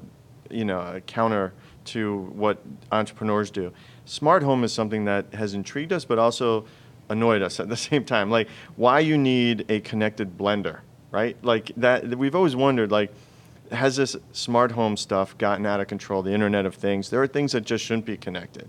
you 0.48 0.64
know, 0.64 1.00
counter 1.08 1.52
to 1.86 2.18
what 2.32 2.62
entrepreneurs 2.92 3.50
do. 3.50 3.72
Smart 4.04 4.44
home 4.44 4.62
is 4.62 4.72
something 4.72 5.06
that 5.06 5.34
has 5.34 5.54
intrigued 5.54 5.92
us, 5.92 6.04
but 6.04 6.20
also 6.20 6.66
annoyed 7.08 7.42
us 7.42 7.58
at 7.60 7.68
the 7.68 7.76
same 7.76 8.04
time. 8.04 8.30
Like, 8.30 8.48
why 8.76 9.00
you 9.00 9.18
need 9.18 9.66
a 9.68 9.80
connected 9.80 10.38
blender, 10.38 10.78
right? 11.10 11.36
Like 11.42 11.72
that, 11.78 12.16
we've 12.16 12.36
always 12.36 12.54
wondered, 12.54 12.92
like, 12.92 13.12
has 13.72 13.96
this 13.96 14.16
smart 14.32 14.72
home 14.72 14.96
stuff 14.96 15.36
gotten 15.38 15.66
out 15.66 15.80
of 15.80 15.86
control? 15.86 16.22
The 16.22 16.32
Internet 16.32 16.66
of 16.66 16.74
Things. 16.74 17.10
There 17.10 17.22
are 17.22 17.26
things 17.26 17.52
that 17.52 17.62
just 17.62 17.84
shouldn't 17.84 18.06
be 18.06 18.16
connected, 18.16 18.68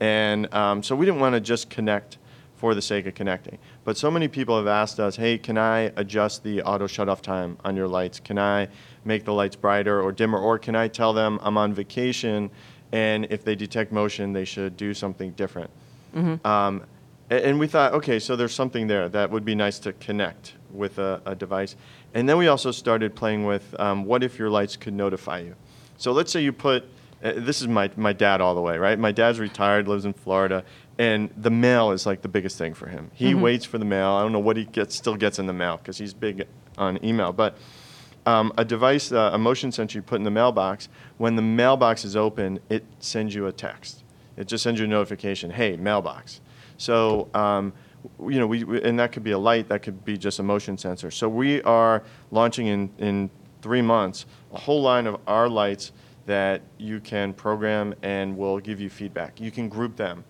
and 0.00 0.52
um, 0.54 0.82
so 0.82 0.94
we 0.96 1.06
didn't 1.06 1.20
want 1.20 1.34
to 1.34 1.40
just 1.40 1.70
connect 1.70 2.18
for 2.58 2.74
the 2.74 2.82
sake 2.82 3.06
of 3.06 3.14
connecting. 3.14 3.56
But 3.84 3.96
so 3.96 4.10
many 4.10 4.26
people 4.26 4.56
have 4.56 4.66
asked 4.66 4.98
us, 4.98 5.14
hey, 5.16 5.38
can 5.38 5.56
I 5.56 5.92
adjust 5.96 6.42
the 6.42 6.60
auto 6.62 6.88
shut 6.88 7.08
off 7.08 7.22
time 7.22 7.56
on 7.64 7.76
your 7.76 7.86
lights? 7.86 8.18
Can 8.18 8.36
I 8.36 8.68
make 9.04 9.24
the 9.24 9.32
lights 9.32 9.54
brighter 9.54 10.02
or 10.02 10.10
dimmer? 10.10 10.38
Or 10.38 10.58
can 10.58 10.74
I 10.74 10.88
tell 10.88 11.12
them 11.12 11.38
I'm 11.42 11.56
on 11.56 11.72
vacation 11.72 12.50
and 12.90 13.26
if 13.30 13.44
they 13.44 13.54
detect 13.54 13.92
motion, 13.92 14.32
they 14.32 14.44
should 14.44 14.76
do 14.76 14.92
something 14.92 15.30
different? 15.32 15.70
Um, 16.44 16.82
and 17.30 17.60
we 17.60 17.68
thought, 17.68 17.92
okay, 17.92 18.18
so 18.18 18.34
there's 18.34 18.54
something 18.54 18.88
there 18.88 19.08
that 19.08 19.30
would 19.30 19.44
be 19.44 19.54
nice 19.54 19.78
to 19.80 19.92
connect 19.92 20.54
with 20.72 20.98
a, 20.98 21.20
a 21.26 21.34
device. 21.34 21.76
And 22.14 22.28
then 22.28 22.38
we 22.38 22.48
also 22.48 22.70
started 22.70 23.14
playing 23.14 23.44
with 23.44 23.78
um, 23.78 24.04
what 24.04 24.22
if 24.22 24.38
your 24.38 24.50
lights 24.50 24.76
could 24.76 24.94
notify 24.94 25.40
you? 25.40 25.54
So 25.96 26.12
let's 26.12 26.32
say 26.32 26.42
you 26.42 26.52
put, 26.52 26.84
uh, 27.22 27.32
this 27.36 27.60
is 27.60 27.68
my, 27.68 27.90
my 27.96 28.12
dad 28.12 28.40
all 28.40 28.54
the 28.54 28.60
way, 28.60 28.78
right? 28.78 28.98
My 28.98 29.12
dad's 29.12 29.38
retired, 29.38 29.88
lives 29.88 30.04
in 30.04 30.12
Florida, 30.12 30.64
and 30.98 31.30
the 31.36 31.50
mail 31.50 31.90
is 31.90 32.06
like 32.06 32.22
the 32.22 32.28
biggest 32.28 32.56
thing 32.58 32.74
for 32.74 32.88
him. 32.88 33.10
He 33.14 33.34
waits 33.34 33.64
for 33.64 33.78
the 33.78 33.84
mail. 33.84 34.10
I 34.10 34.22
don't 34.22 34.32
know 34.32 34.38
what 34.38 34.56
he 34.56 34.64
gets, 34.64 34.96
still 34.96 35.16
gets 35.16 35.38
in 35.38 35.46
the 35.46 35.52
mail 35.52 35.76
because 35.76 35.98
he's 35.98 36.14
big 36.14 36.46
on 36.76 37.04
email. 37.04 37.32
But 37.32 37.56
um, 38.26 38.52
a 38.58 38.64
device, 38.64 39.12
uh, 39.12 39.30
a 39.32 39.38
motion 39.38 39.70
sensor 39.72 39.98
you 39.98 40.02
put 40.02 40.16
in 40.16 40.24
the 40.24 40.30
mailbox, 40.30 40.88
when 41.18 41.36
the 41.36 41.42
mailbox 41.42 42.04
is 42.04 42.16
open, 42.16 42.60
it 42.68 42.84
sends 42.98 43.34
you 43.34 43.46
a 43.46 43.52
text. 43.52 44.02
It 44.36 44.48
just 44.48 44.62
sends 44.62 44.78
you 44.80 44.86
a 44.86 44.88
notification, 44.88 45.50
hey, 45.50 45.76
mailbox. 45.76 46.40
So, 46.76 47.28
um, 47.34 47.72
you 48.20 48.38
know, 48.38 48.46
we, 48.46 48.64
we- 48.64 48.82
and 48.82 48.98
that 48.98 49.12
could 49.12 49.24
be 49.24 49.32
a 49.32 49.38
light, 49.38 49.68
that 49.68 49.82
could 49.82 50.04
be 50.04 50.16
just 50.16 50.38
a 50.38 50.42
motion 50.42 50.76
sensor. 50.78 51.10
So 51.10 51.28
we 51.28 51.62
are 51.62 52.02
launching 52.30 52.66
in, 52.66 52.90
in 52.98 53.30
three 53.62 53.82
months 53.82 54.26
a 54.52 54.58
whole 54.58 54.82
line 54.82 55.06
of 55.06 55.20
our 55.26 55.48
lights 55.48 55.92
that 56.26 56.60
you 56.76 57.00
can 57.00 57.32
program 57.32 57.94
and 58.02 58.36
will 58.36 58.58
give 58.58 58.80
you 58.80 58.90
feedback. 58.90 59.40
You 59.40 59.50
can 59.50 59.68
group 59.68 59.96
them. 59.96 60.24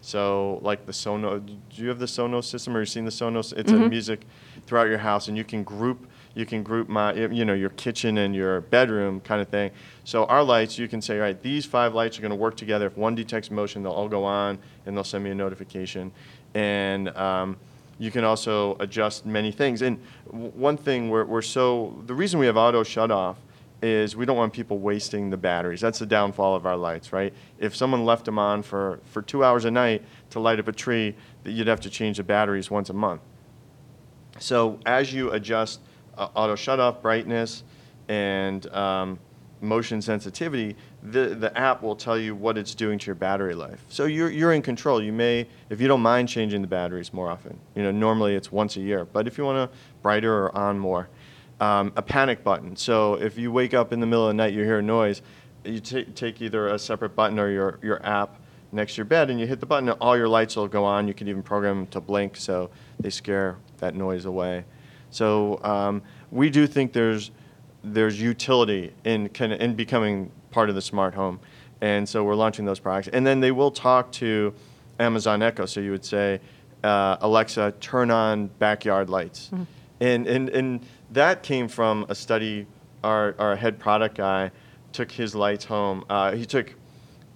So, 0.00 0.60
like 0.62 0.86
the 0.86 0.92
Sonos, 0.92 1.44
do 1.44 1.56
you 1.82 1.88
have 1.88 1.98
the 1.98 2.06
Sonos 2.06 2.44
system 2.44 2.76
or 2.76 2.80
you 2.80 2.86
seen 2.86 3.04
the 3.04 3.10
Sonos? 3.10 3.52
It's 3.52 3.70
a 3.70 3.74
mm-hmm. 3.74 3.88
music 3.88 4.26
throughout 4.66 4.88
your 4.88 4.98
house, 4.98 5.28
and 5.28 5.36
you 5.36 5.44
can 5.44 5.64
group. 5.64 6.06
You 6.34 6.46
can 6.46 6.62
group 6.62 6.88
my, 6.88 7.14
you 7.14 7.44
know, 7.44 7.54
your 7.54 7.70
kitchen 7.70 8.18
and 8.18 8.32
your 8.32 8.60
bedroom 8.60 9.20
kind 9.20 9.40
of 9.40 9.48
thing. 9.48 9.72
So 10.04 10.24
our 10.26 10.44
lights, 10.44 10.78
you 10.78 10.86
can 10.86 11.02
say, 11.02 11.16
all 11.16 11.22
right, 11.22 11.42
these 11.42 11.66
five 11.66 11.94
lights 11.94 12.16
are 12.16 12.22
going 12.22 12.30
to 12.30 12.36
work 12.36 12.56
together. 12.56 12.86
If 12.86 12.96
one 12.96 13.16
detects 13.16 13.50
motion, 13.50 13.82
they'll 13.82 13.90
all 13.90 14.08
go 14.08 14.24
on, 14.24 14.58
and 14.86 14.96
they'll 14.96 15.02
send 15.02 15.24
me 15.24 15.30
a 15.30 15.34
notification. 15.34 16.12
And 16.54 17.08
um, 17.16 17.56
you 17.98 18.10
can 18.10 18.24
also 18.24 18.76
adjust 18.80 19.26
many 19.26 19.52
things. 19.52 19.82
And 19.82 20.00
w- 20.26 20.50
one 20.50 20.76
thing 20.76 21.10
we're, 21.10 21.24
we're 21.24 21.42
so 21.42 22.00
the 22.06 22.14
reason 22.14 22.38
we 22.40 22.46
have 22.46 22.56
auto 22.56 22.82
shut 22.82 23.10
off 23.10 23.36
is 23.80 24.16
we 24.16 24.26
don't 24.26 24.36
want 24.36 24.52
people 24.52 24.78
wasting 24.78 25.30
the 25.30 25.36
batteries. 25.36 25.80
That's 25.80 25.98
the 25.98 26.06
downfall 26.06 26.56
of 26.56 26.66
our 26.66 26.76
lights, 26.76 27.12
right? 27.12 27.32
If 27.58 27.76
someone 27.76 28.04
left 28.04 28.24
them 28.24 28.38
on 28.38 28.62
for, 28.62 28.98
for 29.04 29.22
two 29.22 29.44
hours 29.44 29.64
a 29.66 29.70
night 29.70 30.02
to 30.30 30.40
light 30.40 30.58
up 30.58 30.66
a 30.68 30.72
tree, 30.72 31.14
that 31.44 31.52
you'd 31.52 31.68
have 31.68 31.80
to 31.80 31.90
change 31.90 32.16
the 32.16 32.24
batteries 32.24 32.70
once 32.70 32.90
a 32.90 32.94
month. 32.94 33.20
So 34.40 34.78
as 34.86 35.12
you 35.12 35.30
adjust 35.30 35.80
uh, 36.16 36.28
auto 36.34 36.56
shut 36.56 36.80
off 36.80 37.00
brightness 37.02 37.62
and 38.08 38.66
um, 38.74 39.18
motion 39.60 40.02
sensitivity, 40.02 40.76
the, 41.02 41.34
the 41.34 41.56
app 41.56 41.82
will 41.82 41.96
tell 41.96 42.18
you 42.18 42.34
what 42.34 42.58
it's 42.58 42.74
doing 42.74 42.98
to 42.98 43.06
your 43.06 43.14
battery 43.14 43.54
life. 43.54 43.84
So 43.88 44.06
you're, 44.06 44.30
you're 44.30 44.52
in 44.52 44.62
control. 44.62 45.02
You 45.02 45.12
may, 45.12 45.46
if 45.70 45.80
you 45.80 45.88
don't 45.88 46.00
mind 46.00 46.28
changing 46.28 46.60
the 46.60 46.68
batteries 46.68 47.12
more 47.12 47.30
often, 47.30 47.58
you 47.74 47.82
know, 47.82 47.90
normally 47.90 48.34
it's 48.34 48.50
once 48.50 48.76
a 48.76 48.80
year, 48.80 49.04
but 49.04 49.26
if 49.26 49.38
you 49.38 49.44
want 49.44 49.70
to 49.70 49.78
brighter 50.02 50.34
or 50.34 50.56
on 50.56 50.78
more, 50.78 51.08
um, 51.60 51.92
a 51.96 52.02
panic 52.02 52.42
button. 52.42 52.76
So 52.76 53.14
if 53.14 53.38
you 53.38 53.52
wake 53.52 53.74
up 53.74 53.92
in 53.92 54.00
the 54.00 54.06
middle 54.06 54.26
of 54.26 54.30
the 54.30 54.34
night, 54.34 54.52
you 54.52 54.64
hear 54.64 54.78
a 54.78 54.82
noise, 54.82 55.22
you 55.64 55.80
ta 55.80 56.00
take 56.14 56.40
either 56.40 56.68
a 56.68 56.78
separate 56.78 57.14
button 57.14 57.38
or 57.38 57.50
your, 57.50 57.78
your 57.82 58.04
app 58.04 58.40
next 58.72 58.94
to 58.94 58.98
your 58.98 59.06
bed 59.06 59.30
and 59.30 59.40
you 59.40 59.46
hit 59.46 59.60
the 59.60 59.66
button 59.66 59.88
and 59.88 59.98
all 60.00 60.16
your 60.16 60.28
lights 60.28 60.56
will 60.56 60.68
go 60.68 60.84
on. 60.84 61.08
You 61.08 61.14
can 61.14 61.28
even 61.28 61.42
program 61.42 61.78
them 61.78 61.86
to 61.88 62.00
blink 62.00 62.36
so 62.36 62.70
they 63.00 63.10
scare 63.10 63.56
that 63.78 63.94
noise 63.94 64.24
away. 64.24 64.64
So 65.10 65.62
um, 65.64 66.02
we 66.30 66.50
do 66.50 66.66
think 66.66 66.92
there's 66.92 67.30
there's 67.84 68.20
utility 68.20 68.92
in 69.04 69.28
in 69.28 69.74
becoming 69.74 70.30
part 70.50 70.68
of 70.68 70.74
the 70.74 70.82
smart 70.82 71.14
home, 71.14 71.40
and 71.80 72.08
so 72.08 72.24
we're 72.24 72.34
launching 72.34 72.64
those 72.64 72.80
products. 72.80 73.08
And 73.08 73.26
then 73.26 73.40
they 73.40 73.52
will 73.52 73.70
talk 73.70 74.12
to 74.12 74.54
Amazon 74.98 75.42
Echo. 75.42 75.66
So 75.66 75.80
you 75.80 75.90
would 75.90 76.04
say, 76.04 76.40
uh, 76.82 77.16
Alexa, 77.20 77.74
turn 77.80 78.10
on 78.10 78.48
backyard 78.58 79.10
lights, 79.10 79.50
and 80.00 80.26
and 80.26 80.48
and 80.48 80.80
that 81.12 81.42
came 81.42 81.68
from 81.68 82.06
a 82.08 82.14
study. 82.14 82.66
Our 83.04 83.34
our 83.38 83.56
head 83.56 83.78
product 83.78 84.16
guy 84.16 84.50
took 84.92 85.10
his 85.12 85.34
lights 85.34 85.64
home. 85.64 86.04
Uh, 86.10 86.32
he 86.32 86.44
took 86.44 86.74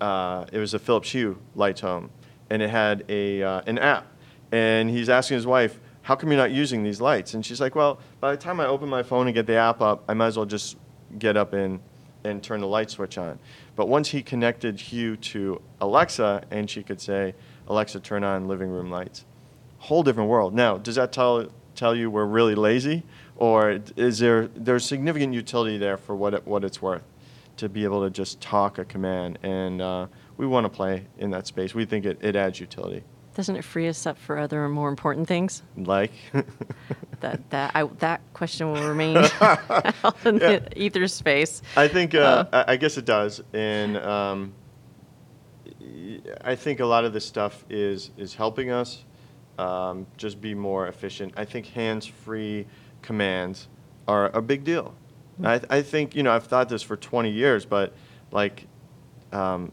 uh, 0.01 0.47
it 0.53 0.59
was 0.59 0.75
a 0.75 0.79
Philips 0.79 1.11
Hue 1.13 1.39
lights 1.55 1.81
home, 1.81 2.11
and 2.51 2.61
it 2.61 2.71
had 2.71 3.05
a 3.09 3.43
uh, 3.43 3.63
an 3.67 3.79
app. 3.79 4.07
And 4.51 4.91
he's 4.91 5.09
asking 5.09 5.37
his 5.37 5.47
wife, 5.47 5.79
"How 6.03 6.17
come 6.17 6.31
you're 6.31 6.41
not 6.41 6.51
using 6.51 6.83
these 6.83 7.01
lights?" 7.01 7.35
And 7.35 7.47
she's 7.47 7.61
like, 7.61 7.75
"Well, 7.77 8.01
by 8.21 8.33
the 8.33 8.37
time 8.37 8.59
I 8.59 8.67
open 8.67 8.89
my 8.89 9.03
phone 9.05 9.29
and 9.29 9.35
get 9.35 9.47
the 9.47 9.55
app 9.55 9.81
up, 9.81 10.05
I 10.09 10.15
might 10.15 10.27
as 10.27 10.37
well 10.37 10.47
just 10.47 10.77
get 11.19 11.37
up 11.37 11.53
and 11.53 11.81
and 12.25 12.43
turn 12.43 12.61
the 12.61 12.67
light 12.67 12.91
switch 12.91 13.19
on." 13.19 13.39
But 13.77 13.89
once 13.89 14.11
he 14.11 14.23
connected 14.23 14.81
Hue 14.81 15.17
to 15.17 15.61
Alexa, 15.81 16.45
and 16.51 16.69
she 16.69 16.83
could 16.83 17.01
say, 17.01 17.35
"Alexa, 17.69 18.01
turn 18.01 18.25
on 18.25 18.49
living 18.49 18.71
room 18.71 18.91
lights," 18.91 19.25
whole 19.79 20.03
different 20.03 20.29
world. 20.29 20.55
Now, 20.55 20.79
does 20.79 20.97
that 20.97 21.13
tell 21.13 21.49
tell 21.75 21.95
you 21.95 22.11
we're 22.11 22.27
really 22.27 22.55
lazy, 22.55 23.03
or 23.37 23.81
is 23.97 24.19
there 24.19 24.49
there's 24.49 24.85
significant 24.85 25.35
utility 25.35 25.79
there 25.79 25.97
for 25.97 26.15
what 26.15 26.35
it, 26.35 26.47
what 26.47 26.65
it's 26.65 26.83
worth? 26.83 27.03
to 27.57 27.69
be 27.69 27.85
able 27.85 28.03
to 28.03 28.11
just 28.11 28.41
talk 28.41 28.79
a 28.79 28.85
command. 28.85 29.39
And 29.43 29.81
uh, 29.81 30.07
we 30.37 30.47
want 30.47 30.65
to 30.65 30.69
play 30.69 31.07
in 31.19 31.31
that 31.31 31.47
space. 31.47 31.75
We 31.75 31.85
think 31.85 32.05
it, 32.05 32.19
it 32.21 32.37
adds 32.37 32.61
utility. 32.61 33.05
Doesn't 33.35 33.57
it 33.57 33.65
free 33.65 33.89
us 33.89 34.07
up 34.07 34.19
for 34.19 34.39
other 34.39 34.69
more 34.69 34.89
important 34.89 35.27
things? 35.29 35.63
Like, 35.77 36.13
That 37.21 37.49
that 37.51 37.71
I, 37.75 37.85
that 38.01 38.21
question 38.35 38.73
will 38.73 38.83
remain 38.87 39.17
out 39.17 40.17
in 40.27 40.39
Yeah. 40.39 40.59
the 40.59 40.73
ether 40.77 41.07
space. 41.07 41.63
I 41.77 41.87
think, 41.89 42.15
uh, 42.15 42.47
I 42.53 42.65
I 42.73 42.77
guess 42.77 42.99
it 42.99 43.05
does. 43.05 43.41
And 43.53 43.97
um, 43.99 44.53
I 46.45 46.55
think 46.57 46.81
a 46.81 46.87
lot 46.87 47.05
of 47.05 47.13
this 47.13 47.25
stuff 47.25 47.65
is, 47.71 48.11
is 48.17 48.35
helping 48.35 48.71
us 48.71 49.05
um, 49.59 50.07
just 50.17 50.41
be 50.41 50.55
more 50.55 50.89
efficient. 50.89 51.33
I 51.37 51.45
think 51.45 51.67
hands 51.67 52.07
free 52.07 52.67
commands 53.03 53.69
are 54.09 54.31
a 54.37 54.43
big 54.43 54.65
deal. 54.65 54.95
I, 55.45 55.61
I 55.71 55.83
think, 55.83 56.15
you 56.15 56.23
know, 56.23 56.33
I've 56.33 56.45
thought 56.47 56.69
this 56.69 56.83
for 56.83 56.97
20 56.97 57.31
years, 57.31 57.65
but 57.65 57.95
like, 58.31 58.67
um, 59.33 59.73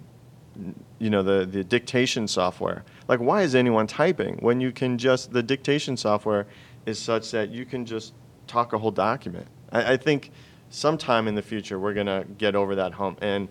you 0.99 1.09
know, 1.09 1.23
the, 1.23 1.45
the 1.45 1.63
dictation 1.63 2.27
software. 2.27 2.83
Like, 3.07 3.19
why 3.19 3.41
is 3.43 3.55
anyone 3.55 3.87
typing 3.87 4.37
when 4.37 4.61
you 4.61 4.71
can 4.71 4.97
just, 4.97 5.31
the 5.31 5.43
dictation 5.43 5.97
software 5.97 6.47
is 6.85 6.99
such 6.99 7.31
that 7.31 7.49
you 7.49 7.65
can 7.65 7.85
just 7.85 8.13
talk 8.47 8.73
a 8.73 8.77
whole 8.77 8.91
document? 8.91 9.47
I, 9.71 9.93
I 9.93 9.97
think 9.97 10.31
sometime 10.69 11.27
in 11.27 11.35
the 11.35 11.41
future 11.41 11.79
we're 11.79 11.93
going 11.93 12.07
to 12.07 12.25
get 12.37 12.55
over 12.55 12.75
that 12.75 12.93
hump. 12.93 13.19
And 13.21 13.47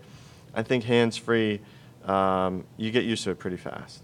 I 0.53 0.63
think 0.63 0.83
hands 0.83 1.17
free 1.17 1.61
um, 2.05 2.65
you 2.77 2.91
get 2.91 3.03
used 3.03 3.23
to 3.25 3.31
it 3.31 3.39
pretty 3.39 3.57
fast. 3.57 4.03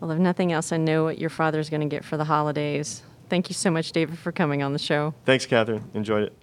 Well, 0.00 0.10
if 0.10 0.18
nothing 0.18 0.52
else, 0.52 0.72
I 0.72 0.76
know 0.76 1.04
what 1.04 1.18
your 1.18 1.30
father's 1.30 1.70
going 1.70 1.80
to 1.80 1.86
get 1.86 2.04
for 2.04 2.16
the 2.16 2.24
holidays. 2.24 3.02
Thank 3.28 3.48
you 3.48 3.54
so 3.54 3.70
much, 3.70 3.92
David, 3.92 4.18
for 4.18 4.32
coming 4.32 4.62
on 4.62 4.72
the 4.72 4.78
show. 4.78 5.14
Thanks, 5.24 5.46
Catherine. 5.46 5.88
Enjoyed 5.94 6.24
it. 6.24 6.36